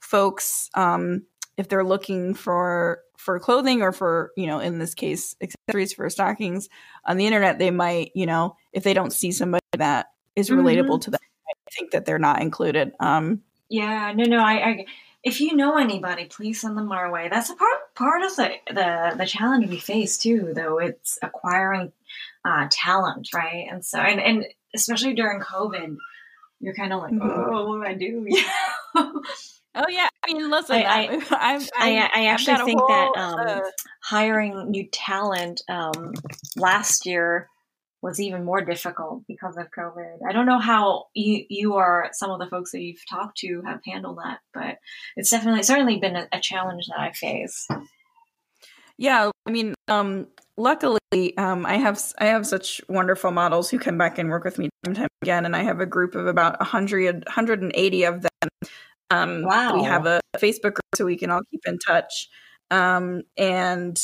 [0.00, 1.22] folks, um,
[1.56, 6.08] if they're looking for for clothing or for you know in this case accessories for
[6.10, 6.68] stockings
[7.04, 10.86] on the internet, they might you know if they don't see somebody that is relatable
[10.86, 10.98] mm-hmm.
[10.98, 11.20] to them.
[11.48, 12.92] I think that they're not included.
[13.00, 14.38] Um, yeah, no, no.
[14.38, 14.86] I, I,
[15.26, 17.28] if you know anybody, please send them our way.
[17.28, 20.78] That's a part part of the the, the challenge we face too, though.
[20.78, 21.92] It's acquiring
[22.44, 23.66] uh, talent, right?
[23.68, 25.96] And so, and and especially during COVID,
[26.60, 27.28] you're kind of like, mm-hmm.
[27.28, 28.26] oh, what do I do?
[29.78, 33.40] Oh yeah, I mean, listen, I I, I, I, I actually think whole, that um,
[33.46, 33.60] uh,
[34.00, 36.14] hiring new talent um,
[36.56, 37.50] last year
[38.06, 40.18] was even more difficult because of COVID.
[40.26, 43.62] I don't know how you, you or some of the folks that you've talked to
[43.66, 44.78] have handled that, but
[45.16, 47.66] it's definitely certainly been a, a challenge that I face.
[48.96, 53.98] Yeah, I mean, um, luckily, um, I have I have such wonderful models who come
[53.98, 56.28] back and work with me time and time again, and I have a group of
[56.28, 58.70] about 100, 180 of them.
[59.10, 59.74] Um, wow.
[59.74, 62.28] We have a Facebook group so we can all keep in touch.
[62.70, 64.00] Um, and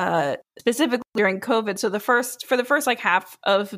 [0.00, 1.78] uh, specifically during COVID.
[1.78, 3.74] So the first for the first like half of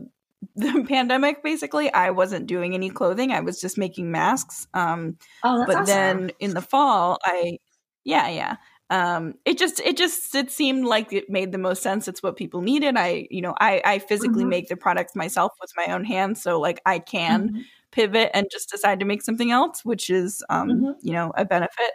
[0.55, 3.33] the pandemic, basically, I wasn't doing any clothing.
[3.33, 4.69] I was just making masks.
[4.73, 5.87] Um, oh, but awesome.
[5.87, 7.59] then in the fall, I
[8.05, 8.57] yeah yeah.
[8.89, 12.07] Um, it just it just it seemed like it made the most sense.
[12.07, 12.97] It's what people needed.
[12.97, 14.51] I you know I I physically mm-hmm.
[14.51, 17.49] make the products myself with my own hands, so like I can.
[17.49, 17.61] Mm-hmm
[17.93, 20.91] pivot and just decide to make something else, which is, um, mm-hmm.
[21.03, 21.91] you know, a benefit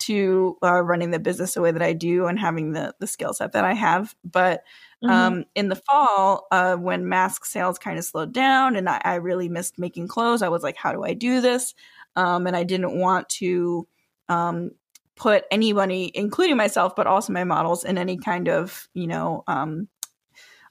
[0.00, 3.32] to uh, running the business the way that I do and having the the skill
[3.32, 4.14] set that I have.
[4.24, 4.64] But
[5.02, 5.10] mm-hmm.
[5.10, 9.14] um, in the fall, uh, when mask sales kind of slowed down and I, I,
[9.16, 11.74] really missed making clothes, I was like, how do I do this?
[12.16, 13.86] Um, and I didn't want to
[14.28, 14.72] um,
[15.16, 19.88] put anybody, including myself, but also my models, in any kind of you know um,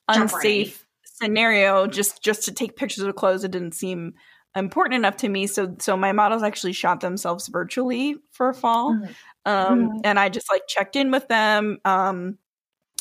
[0.08, 3.44] unsafe scenario just just to take pictures of clothes.
[3.44, 4.16] It didn't seem
[4.56, 5.48] important enough to me.
[5.48, 8.94] So so my models actually shot themselves virtually for fall.
[8.94, 9.12] Mm-hmm.
[9.46, 9.98] Um, mm-hmm.
[10.04, 11.80] and I just like checked in with them.
[11.86, 12.38] Um,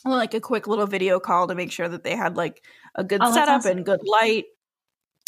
[0.05, 2.63] like a quick little video call to make sure that they had like
[2.95, 3.79] a good oh, setup awesome.
[3.79, 4.45] and good light.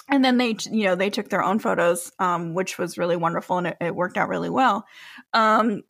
[0.09, 3.59] And then they, you know, they took their own photos, um, which was really wonderful
[3.59, 4.85] and it, it worked out really well.
[5.33, 5.83] Um,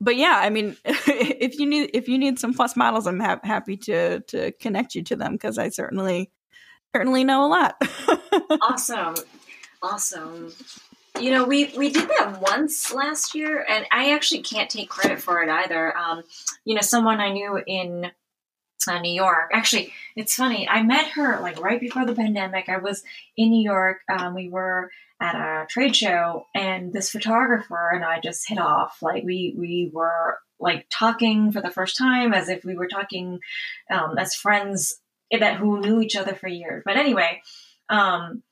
[0.00, 3.40] but yeah, I mean, if you need if you need some plus models, I'm ha-
[3.42, 6.30] happy to to connect you to them because I certainly
[6.94, 7.76] certainly know a lot.
[8.62, 9.14] awesome.
[9.92, 10.52] Awesome.
[11.20, 15.22] You know, we we did that once last year, and I actually can't take credit
[15.22, 15.96] for it either.
[15.96, 16.24] Um,
[16.64, 18.10] you know, someone I knew in
[18.88, 19.50] uh, New York.
[19.52, 20.68] Actually, it's funny.
[20.68, 22.68] I met her like right before the pandemic.
[22.68, 23.04] I was
[23.36, 23.98] in New York.
[24.08, 28.98] Um, we were at a trade show, and this photographer and I just hit off.
[29.02, 33.38] Like we we were like talking for the first time, as if we were talking
[33.88, 34.98] um, as friends
[35.30, 36.82] that who knew each other for years.
[36.84, 37.40] But anyway,
[37.88, 38.42] um,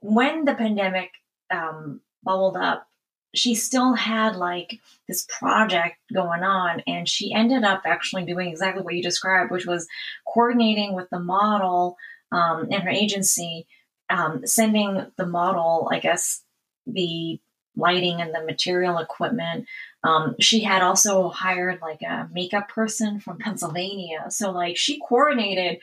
[0.00, 1.10] when the pandemic
[1.50, 2.86] um, bubbled up,
[3.34, 8.82] she still had like this project going on and she ended up actually doing exactly
[8.82, 9.86] what you described which was
[10.26, 11.96] coordinating with the model
[12.32, 13.68] um, and her agency
[14.08, 16.42] um, sending the model i guess
[16.88, 17.38] the
[17.76, 19.66] lighting and the material equipment.
[20.04, 24.26] Um, she had also hired like a makeup person from pennsylvania.
[24.30, 25.80] So like she coordinated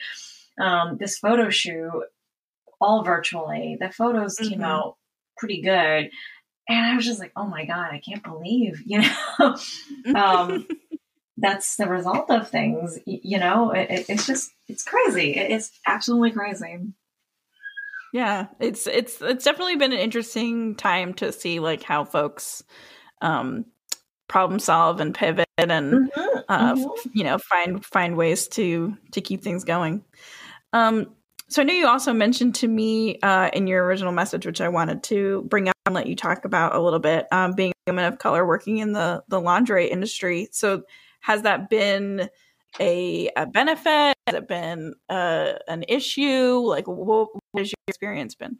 [0.58, 2.04] um, this photo shoot
[2.80, 4.50] all virtually the photos mm-hmm.
[4.50, 4.96] came out
[5.36, 6.10] pretty good
[6.68, 9.56] and I was just like, oh my God, I can't believe, you know,
[10.14, 10.66] um,
[11.36, 15.34] that's the result of things, you know, it, it's just, it's crazy.
[15.34, 16.78] It's absolutely crazy.
[18.12, 22.62] Yeah, it's it's it's definitely been an interesting time to see like how folks
[23.20, 23.66] um
[24.28, 27.10] problem solve and pivot and mm-hmm, uh mm-hmm.
[27.12, 30.02] you know find find ways to to keep things going.
[30.72, 31.14] Um
[31.48, 34.68] so I know you also mentioned to me uh, in your original message, which I
[34.68, 37.90] wanted to bring up and let you talk about a little bit, um, being a
[37.90, 40.48] woman of color working in the the lingerie industry.
[40.52, 40.82] So
[41.20, 42.28] has that been
[42.78, 44.14] a, a benefit?
[44.26, 46.58] Has it been uh, an issue?
[46.58, 48.58] Like, what, what has your experience been?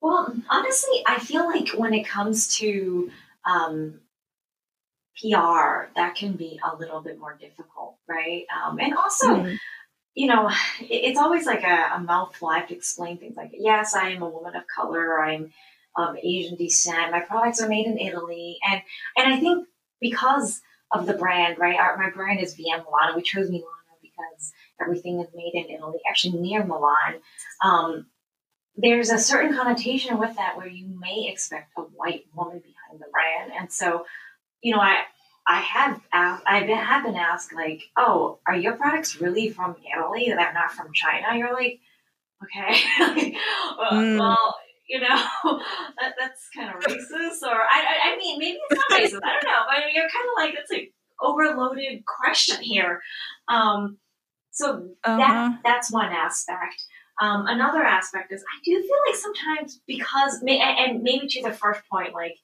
[0.00, 3.10] Well, honestly, I feel like when it comes to
[3.44, 4.00] um,
[5.20, 8.44] PR, that can be a little bit more difficult, right?
[8.66, 9.28] Um, and also.
[9.28, 9.58] Mm
[10.18, 10.50] you know,
[10.80, 12.48] it's always like a, a mouthful.
[12.48, 15.22] I have to explain things like, yes, I am a woman of color.
[15.22, 15.52] I'm
[15.96, 17.10] of Asian descent.
[17.10, 18.82] My products are made in Italy, and
[19.16, 19.66] and I think
[20.00, 20.60] because
[20.92, 21.78] of the brand, right?
[21.78, 23.16] Our, my brand is Vienne Milano.
[23.16, 23.66] We chose Milano
[24.00, 27.20] because everything is made in Italy, actually near Milan.
[27.64, 28.06] Um,
[28.76, 33.10] there's a certain connotation with that where you may expect a white woman behind the
[33.10, 34.04] brand, and so
[34.62, 35.02] you know, I
[35.48, 40.26] I have asked, I have been asked like, oh, are your products really from Italy?
[40.28, 41.38] They're not from China.
[41.38, 41.80] You're like,
[42.44, 42.82] okay,
[43.78, 44.18] well, mm.
[44.18, 44.56] well,
[44.88, 45.06] you know,
[46.00, 47.42] that, that's kind of racist.
[47.42, 49.20] Or I, I, I mean, maybe it's not racist.
[49.24, 49.62] I don't know.
[49.68, 53.00] But you're kind of like, it's like overloaded question here.
[53.48, 53.96] Um,
[54.50, 55.16] so uh-huh.
[55.16, 56.84] that that's one aspect.
[57.20, 61.80] Um, another aspect is I do feel like sometimes because, and maybe to the first
[61.90, 62.36] point, like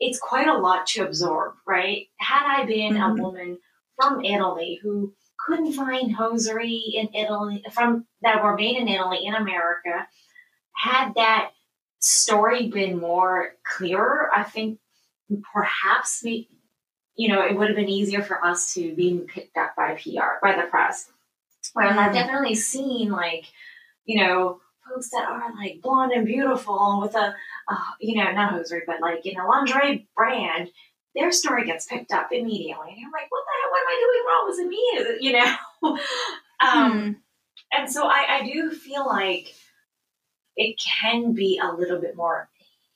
[0.00, 2.06] it's quite a lot to absorb, right?
[2.18, 3.20] Had I been mm-hmm.
[3.20, 3.58] a woman
[4.00, 5.14] from Italy who
[5.46, 10.06] couldn't find hosiery in Italy from that were made in Italy in America,
[10.74, 11.50] had that
[11.98, 14.78] story been more clearer, I think
[15.52, 16.48] perhaps we,
[17.14, 20.40] you know, it would have been easier for us to be picked up by PR,
[20.42, 21.10] by the press.
[21.74, 22.14] Whereas I've mm-hmm.
[22.14, 23.44] definitely seen like,
[24.06, 24.60] you know,
[24.92, 27.34] folks that are like blonde and beautiful with a,
[28.00, 30.68] you know, not hosiery, but like in a lingerie brand,
[31.14, 32.88] their story gets picked up immediately.
[32.90, 33.70] And you're like, what the hell?
[33.70, 34.46] What am I doing wrong?
[34.46, 35.18] Was it me?
[35.20, 35.98] You know?
[36.92, 37.12] um, hmm.
[37.72, 39.54] And so I, I do feel like
[40.56, 42.48] it can be a little bit more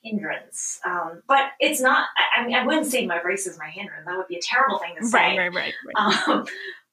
[0.03, 0.79] hindrance.
[0.85, 4.05] Um, but it's not, I, I, mean, I wouldn't say my race is my hindrance.
[4.05, 5.37] That would be a terrible thing to say.
[5.37, 5.73] Right, right, right.
[5.97, 6.27] right.
[6.27, 6.45] Um,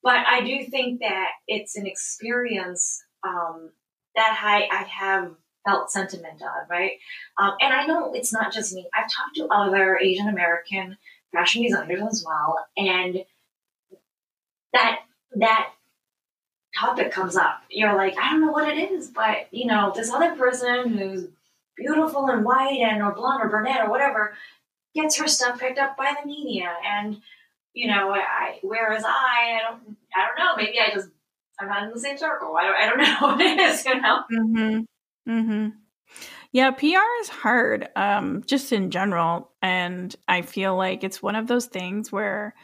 [0.02, 3.70] but I do think that it's an experience um,
[4.16, 5.32] that I, I have
[5.66, 6.92] felt sentiment on, right?
[7.38, 8.88] Um, and I know it's not just me.
[8.94, 10.96] I've talked to other Asian American
[11.32, 13.24] fashion designers as well, and
[14.72, 15.00] that
[15.36, 15.72] that
[16.78, 17.62] topic comes up.
[17.70, 21.28] You're like, I don't know what it is, but you know, this other person who's
[21.76, 24.34] beautiful and white and or blonde or brunette or whatever
[24.94, 27.20] gets her stuff picked up by the media, and
[27.72, 30.56] you know, I whereas I, I don't, I don't know.
[30.56, 31.08] Maybe I just
[31.60, 32.56] I'm not in the same circle.
[32.56, 34.22] I don't, I don't know what it is, you know?
[34.32, 35.30] Mm-hmm.
[35.30, 35.68] Mm-hmm.
[36.52, 39.52] Yeah, PR is hard, um, just in general.
[39.62, 42.54] And I feel like it's one of those things where,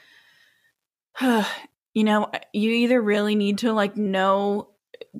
[1.20, 4.68] you know, you either really need to like know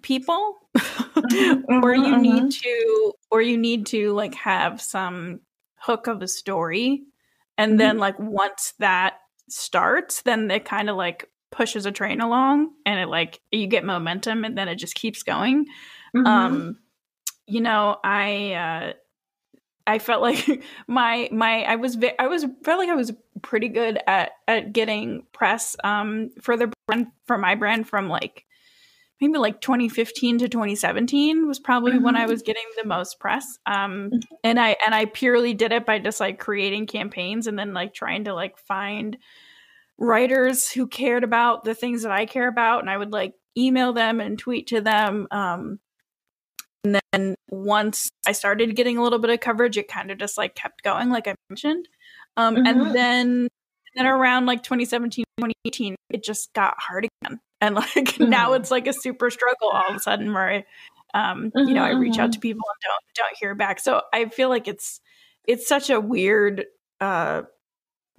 [0.02, 2.20] people mm-hmm, or you mm-hmm.
[2.20, 5.40] need to or you need to like have some
[5.76, 7.02] hook of a story
[7.56, 7.78] and mm-hmm.
[7.78, 9.14] then like once that
[9.48, 13.84] starts then it kind of like pushes a train along and it like you get
[13.84, 15.64] momentum and then it just keeps going
[16.14, 16.26] mm-hmm.
[16.26, 16.78] um
[17.46, 18.92] you know i uh
[19.86, 23.98] i felt like my my i was i was felt like i was pretty good
[24.06, 28.44] at at getting press um for the brand for my brand from like
[29.20, 32.04] maybe like 2015 to 2017 was probably mm-hmm.
[32.04, 33.58] when I was getting the most press.
[33.66, 34.18] Um, mm-hmm.
[34.44, 37.94] and I and I purely did it by just like creating campaigns and then like
[37.94, 39.16] trying to like find
[39.98, 43.92] writers who cared about the things that I care about, and I would like email
[43.92, 45.26] them and tweet to them.
[45.30, 45.80] Um,
[46.84, 50.38] and then once I started getting a little bit of coverage, it kind of just
[50.38, 51.88] like kept going, like I mentioned.
[52.36, 52.66] Um, mm-hmm.
[52.66, 53.48] And then
[53.96, 57.40] then around like 2017, 2018, it just got hard again.
[57.60, 58.30] And like mm-hmm.
[58.30, 60.64] now it's like a super struggle all of a sudden where I,
[61.12, 61.66] um, mm-hmm.
[61.66, 62.30] you know, I reach out mm-hmm.
[62.34, 63.80] to people and don't don't hear back.
[63.80, 65.00] So I feel like it's
[65.44, 66.66] it's such a weird
[67.00, 67.42] uh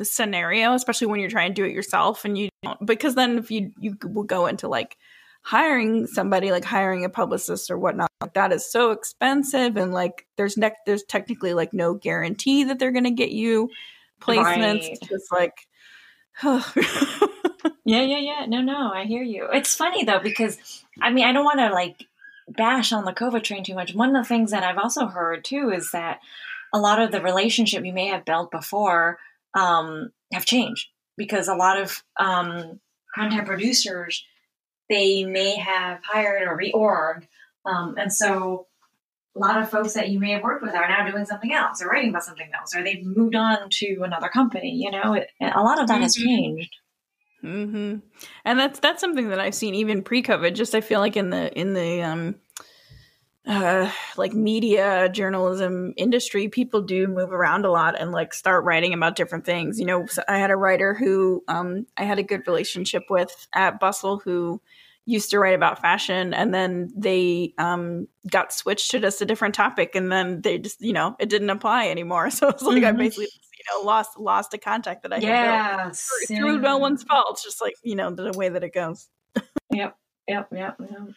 [0.05, 3.51] scenario, especially when you're trying to do it yourself and you don't because then if
[3.51, 4.97] you you will go into like
[5.41, 10.27] hiring somebody like hiring a publicist or whatnot like that is so expensive and like
[10.35, 13.69] there's ne- there's technically like no guarantee that they're gonna get you
[14.21, 14.97] placements Right.
[15.01, 15.67] It's just like
[17.89, 18.45] Yeah, yeah, yeah.
[18.47, 19.47] No, no, I hear you.
[19.51, 22.05] It's funny though because I mean I don't want to like
[22.47, 23.95] bash on the COVID train too much.
[23.95, 26.19] One of the things that I've also heard too is that
[26.71, 29.17] a lot of the relationship you may have built before
[29.53, 30.87] um, have changed
[31.17, 32.79] because a lot of um,
[33.15, 34.23] content producers
[34.89, 37.27] they may have hired or reorged,
[37.65, 38.67] um, and so
[39.35, 41.81] a lot of folks that you may have worked with are now doing something else
[41.81, 44.71] or writing about something else or they've moved on to another company.
[44.71, 46.23] You know, it, a lot of that has Mhm.
[46.25, 46.75] changed.
[47.41, 47.95] hmm
[48.43, 50.55] And that's that's something that I've seen even pre-COVID.
[50.55, 52.35] Just I feel like in the in the um
[53.49, 58.93] uh like media journalism industry, people do move around a lot and like start writing
[58.93, 59.79] about different things.
[59.79, 63.47] You know, so I had a writer who um I had a good relationship with
[63.53, 64.61] at Bustle who
[65.05, 69.55] used to write about fashion and then they um got switched to just a different
[69.55, 72.91] topic and then they just you know it didn't apply anymore so it's like i
[72.91, 72.97] Mhm.
[72.99, 77.01] basically you know lost lost a contact that i had built through, through no one's
[77.03, 77.25] fault.
[77.31, 79.09] It's just like you know the way that it goes.
[79.71, 79.97] yep
[80.27, 81.07] Yep, yep, yep.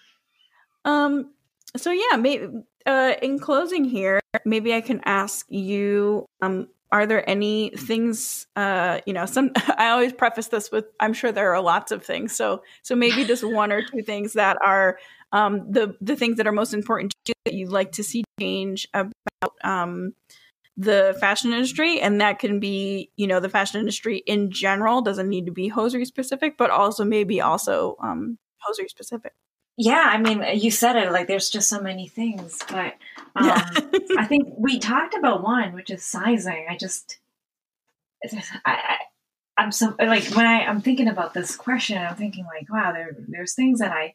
[0.86, 1.32] Um.
[1.76, 2.48] So yeah, maybe
[2.86, 6.26] uh, in closing here, maybe I can ask you.
[6.40, 8.46] Um, are there any things?
[8.54, 9.50] Uh, you know, some.
[9.78, 12.36] I always preface this with, I'm sure there are lots of things.
[12.36, 14.98] So so maybe just one or two things that are
[15.32, 18.24] um the the things that are most important to you that you'd like to see
[18.38, 19.14] change about
[19.64, 20.12] um
[20.76, 25.28] the fashion industry and that can be you know the fashion industry in general doesn't
[25.28, 29.32] need to be hosiery specific but also maybe also um hosiery specific
[29.76, 31.12] Yeah, I mean, you said it.
[31.12, 32.94] Like, there's just so many things, but
[33.34, 33.68] um, Yeah.
[34.18, 36.66] I think we talked about one, which is sizing.
[36.68, 37.18] I just,
[38.24, 38.96] I, I,
[39.56, 43.16] I'm so like when I I'm thinking about this question, I'm thinking like, wow, there
[43.28, 44.14] there's things that I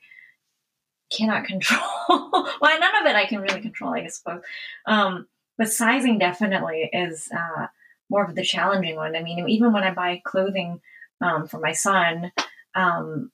[1.15, 1.81] cannot control.
[2.09, 4.41] well, none of it I can really control, I suppose.
[4.85, 5.27] Um,
[5.57, 7.67] but sizing definitely is uh,
[8.09, 9.15] more of the challenging one.
[9.15, 10.81] I mean, even when I buy clothing
[11.21, 12.31] um, for my son,
[12.75, 13.31] um,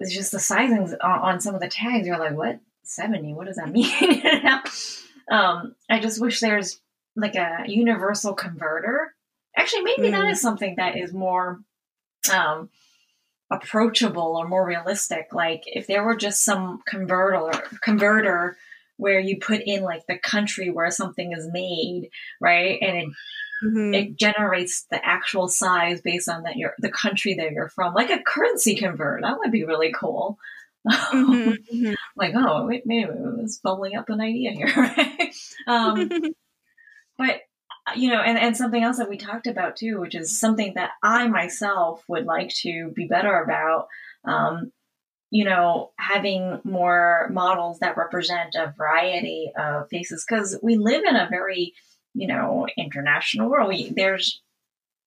[0.00, 2.06] it's just the sizings on, on some of the tags.
[2.06, 2.58] You're like, what?
[2.84, 3.34] 70?
[3.34, 3.90] What does that mean?
[4.00, 4.60] You know?
[5.30, 6.80] um, I just wish there's
[7.16, 9.14] like a universal converter.
[9.56, 10.32] Actually, maybe that Mm.
[10.32, 11.60] is something that is more
[12.34, 12.68] um,
[13.50, 15.28] approachable or more realistic.
[15.32, 17.50] Like if there were just some converter
[17.82, 18.56] converter
[18.96, 22.78] where you put in like the country where something is made, right?
[22.80, 23.08] And it
[23.62, 23.94] Mhm.
[23.94, 28.10] it generates the actual size based on that you're the country that you're from, like
[28.10, 29.22] a currency convert.
[29.22, 30.38] That would be really cool.
[30.88, 31.56] Mhm.
[31.72, 31.94] Mhm.
[32.16, 35.34] like, oh, wait, maybe it's bubbling up an idea here, right?
[35.66, 36.10] um,
[37.18, 37.40] but
[37.96, 40.92] you know, and, and something else that we talked about too, which is something that
[41.02, 43.88] I myself would like to be better about.
[44.24, 44.72] Um,
[45.30, 51.16] you know, having more models that represent a variety of faces because we live in
[51.16, 51.74] a very,
[52.14, 53.68] you know, international world.
[53.68, 54.40] We, there's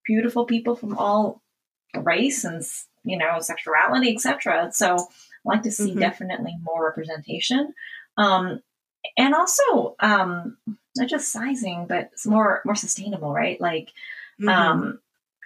[0.06, 1.42] beautiful people from all
[1.96, 2.64] race and
[3.04, 4.70] you know sexuality, etc.
[4.72, 5.06] So, I
[5.46, 6.00] like to see Mhm.
[6.00, 7.74] definitely more representation.
[8.18, 8.62] Um,
[9.18, 10.58] and also um,
[10.98, 13.60] not just sizing, but it's more more sustainable, right?
[13.62, 13.94] Like
[14.40, 14.50] Mhm.
[14.50, 15.00] um,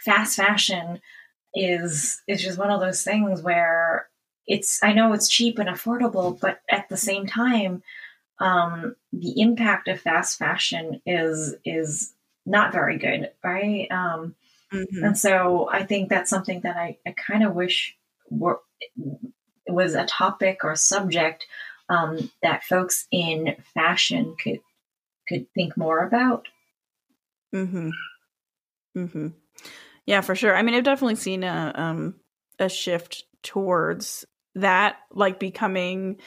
[0.03, 1.01] fast fashion
[1.53, 4.07] is is just one of those things where
[4.47, 7.83] it's I know it's cheap and affordable, but at the same time,
[8.41, 12.13] um, the impact of fast fashion is is
[12.45, 13.87] not very good, right?
[13.91, 14.35] Um,
[14.73, 15.03] Mhm.
[15.03, 17.95] and so I think that's something that I, I kind of wish
[18.29, 18.59] were
[19.67, 21.45] was a topic or subject
[21.89, 24.59] um, that folks in fashion could
[25.27, 26.47] could think more about.
[27.53, 27.89] Mm-hmm.
[28.97, 29.27] Mm-hmm.
[30.05, 30.55] Yeah, for sure.
[30.55, 32.15] I mean, I've definitely seen a um
[32.59, 34.25] a shift towards
[34.55, 36.17] that, like becoming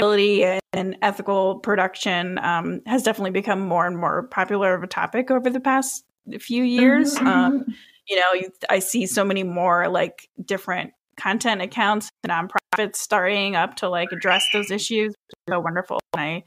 [0.00, 5.30] sustainability and ethical production um, has definitely become more and more popular of a topic
[5.30, 6.04] over the past
[6.40, 7.14] few years.
[7.16, 7.64] Mhm, Um,
[8.08, 13.88] you know, I see so many more like different content accounts, nonprofits starting up to
[13.88, 15.14] like address those issues.
[15.48, 16.00] So wonderful.
[16.14, 16.44] And I,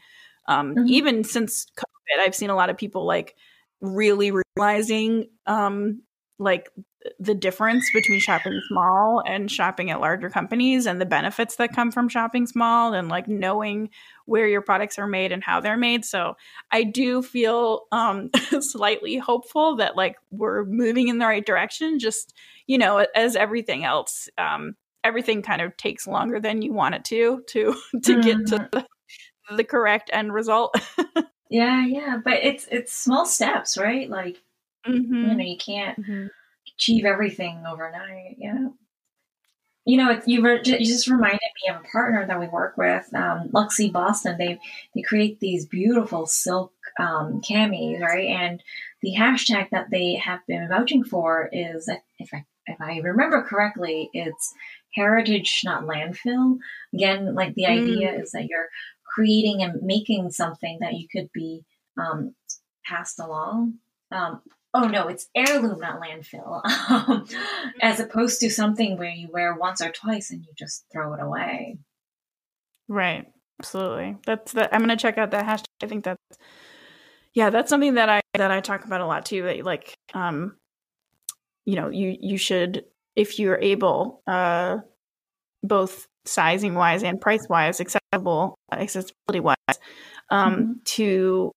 [0.47, 0.89] um, Mhm.
[0.89, 3.35] even since COVID, I've seen a lot of people like
[3.81, 6.01] really realizing, um,
[6.39, 6.69] like
[7.19, 11.91] the difference between shopping small and shopping at larger companies and the benefits that come
[11.91, 13.89] from shopping small and like knowing
[14.25, 16.03] where your products are made and how they're made.
[16.03, 16.35] So
[16.71, 18.29] I do feel um
[18.59, 21.99] slightly hopeful that like we're moving in the right direction.
[21.99, 22.33] Just,
[22.67, 27.05] you know, as everything else, um, everything kind of takes longer than you want it
[27.05, 28.85] to to to get to the,
[29.55, 30.75] the correct end result.
[31.49, 34.09] Yeah, yeah, but it's it's small steps, right?
[34.09, 34.41] Like
[34.85, 35.13] Mm-hmm.
[35.13, 36.27] You know, you can't mm-hmm.
[36.75, 38.35] achieve everything overnight.
[38.37, 38.69] Yeah.
[39.85, 43.07] You know, you, were, you just reminded me of a partner that we work with,
[43.13, 44.35] um, Luxie Boston.
[44.37, 44.59] They
[44.93, 48.27] they create these beautiful silk um, camis, right?
[48.27, 48.61] And
[49.01, 54.09] the hashtag that they have been vouching for is, if I if I remember correctly,
[54.11, 54.53] it's
[54.93, 56.57] heritage, not landfill.
[56.93, 57.81] Again, like the mm.
[57.81, 58.67] idea is that you're
[59.15, 61.63] creating and making something that you could be
[61.97, 62.35] um,
[62.85, 63.75] passed along.
[64.11, 64.41] Um,
[64.77, 67.25] oh no, it's heirloom, not landfill, um,
[67.81, 71.21] as opposed to something where you wear once or twice and you just throw it
[71.21, 71.77] away.
[72.87, 73.25] Right.
[73.59, 74.17] Absolutely.
[74.25, 74.69] That's that.
[74.71, 75.65] I'm going to check out that hashtag.
[75.81, 76.37] I think that's,
[77.33, 79.43] yeah, that's something that I, that I talk about a lot too.
[79.43, 80.55] That like, um,
[81.65, 84.77] you know, you, you should, if you're able, uh,
[85.63, 89.79] both sizing wise and price wise, accessible, accessibility wise,
[90.29, 90.71] um, mm-hmm.
[90.85, 91.51] to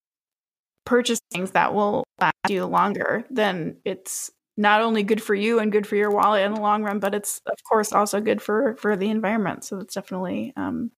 [0.85, 5.73] purchase things that will last you longer, then it's not only good for you and
[5.73, 8.77] good for your wallet in the long run, but it's of course also good for
[8.77, 9.65] for the environment.
[9.65, 10.91] So it's definitely um,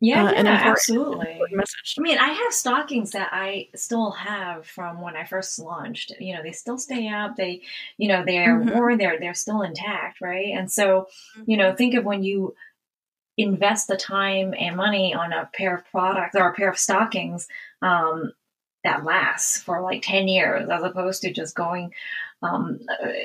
[0.00, 1.38] yeah, uh, yeah absolutely.
[1.52, 1.94] Message.
[1.98, 6.12] I mean, I have stockings that I still have from when I first launched.
[6.20, 7.36] You know, they still stay up.
[7.36, 7.62] They,
[7.96, 8.76] you know, they're mm-hmm.
[8.76, 8.98] worn.
[8.98, 10.52] They're they're still intact, right?
[10.54, 11.08] And so,
[11.46, 12.54] you know, think of when you
[13.38, 17.48] invest the time and money on a pair of products or a pair of stockings
[17.82, 18.32] um,
[18.86, 21.92] that lasts for like 10 years as opposed to just going
[22.40, 22.80] um,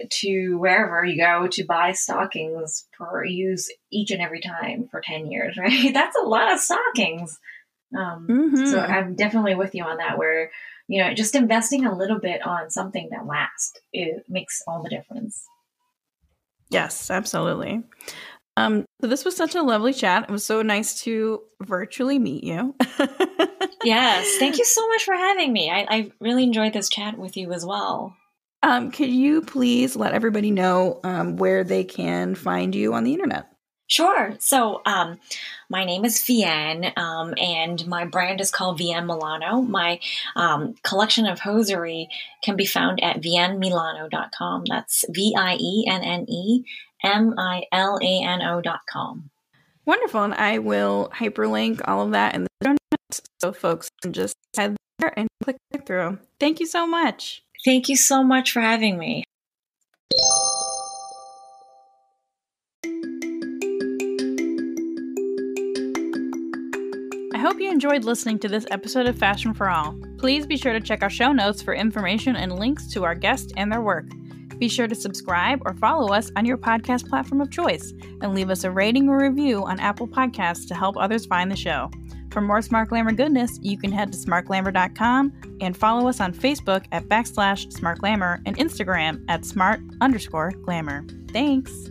[0.10, 5.32] to wherever you go to buy stockings for use each and every time for 10
[5.32, 5.94] years, right?
[5.94, 7.40] That's a lot of stockings.
[7.96, 8.66] Um, mm-hmm.
[8.66, 10.50] So I'm definitely with you on that, where,
[10.88, 14.90] you know, just investing a little bit on something that lasts, it makes all the
[14.90, 15.46] difference.
[16.70, 17.84] Yes, absolutely.
[18.58, 20.24] Um, so this was such a lovely chat.
[20.24, 22.76] It was so nice to virtually meet you.
[23.84, 25.70] yes, thank you so much for having me.
[25.70, 28.16] I, I really enjoyed this chat with you as well.
[28.64, 33.14] Um, could you please let everybody know um, where they can find you on the
[33.14, 33.48] internet?
[33.92, 34.36] Sure.
[34.40, 35.20] So, um,
[35.68, 39.62] my name is Vienne, um, and my brand is called Vienne Milano.
[39.62, 40.00] My
[40.38, 42.08] um, collection of hosiery
[42.42, 44.64] can be found at viennemilano.com.
[44.70, 46.64] That's V I E N N E
[47.04, 49.30] M I L A N O.com.
[49.86, 50.24] Wonderful.
[50.24, 54.36] And I will hyperlink all of that in the show notes so folks can just
[54.56, 56.20] head there and click through.
[56.40, 57.44] Thank you so much.
[57.66, 59.24] Thank you so much for having me.
[67.34, 70.00] I hope you enjoyed listening to this episode of Fashion for All.
[70.18, 73.52] Please be sure to check our show notes for information and links to our guests
[73.58, 74.06] and their work.
[74.62, 78.52] Be sure to subscribe or follow us on your podcast platform of choice and leave
[78.52, 81.90] us a rating or review on Apple Podcasts to help others find the show.
[82.30, 86.86] For more Smart Glamour goodness, you can head to smartglamour.com and follow us on Facebook
[86.92, 91.06] at backslash smartglamour and Instagram at smart underscore glamour.
[91.30, 91.91] Thanks!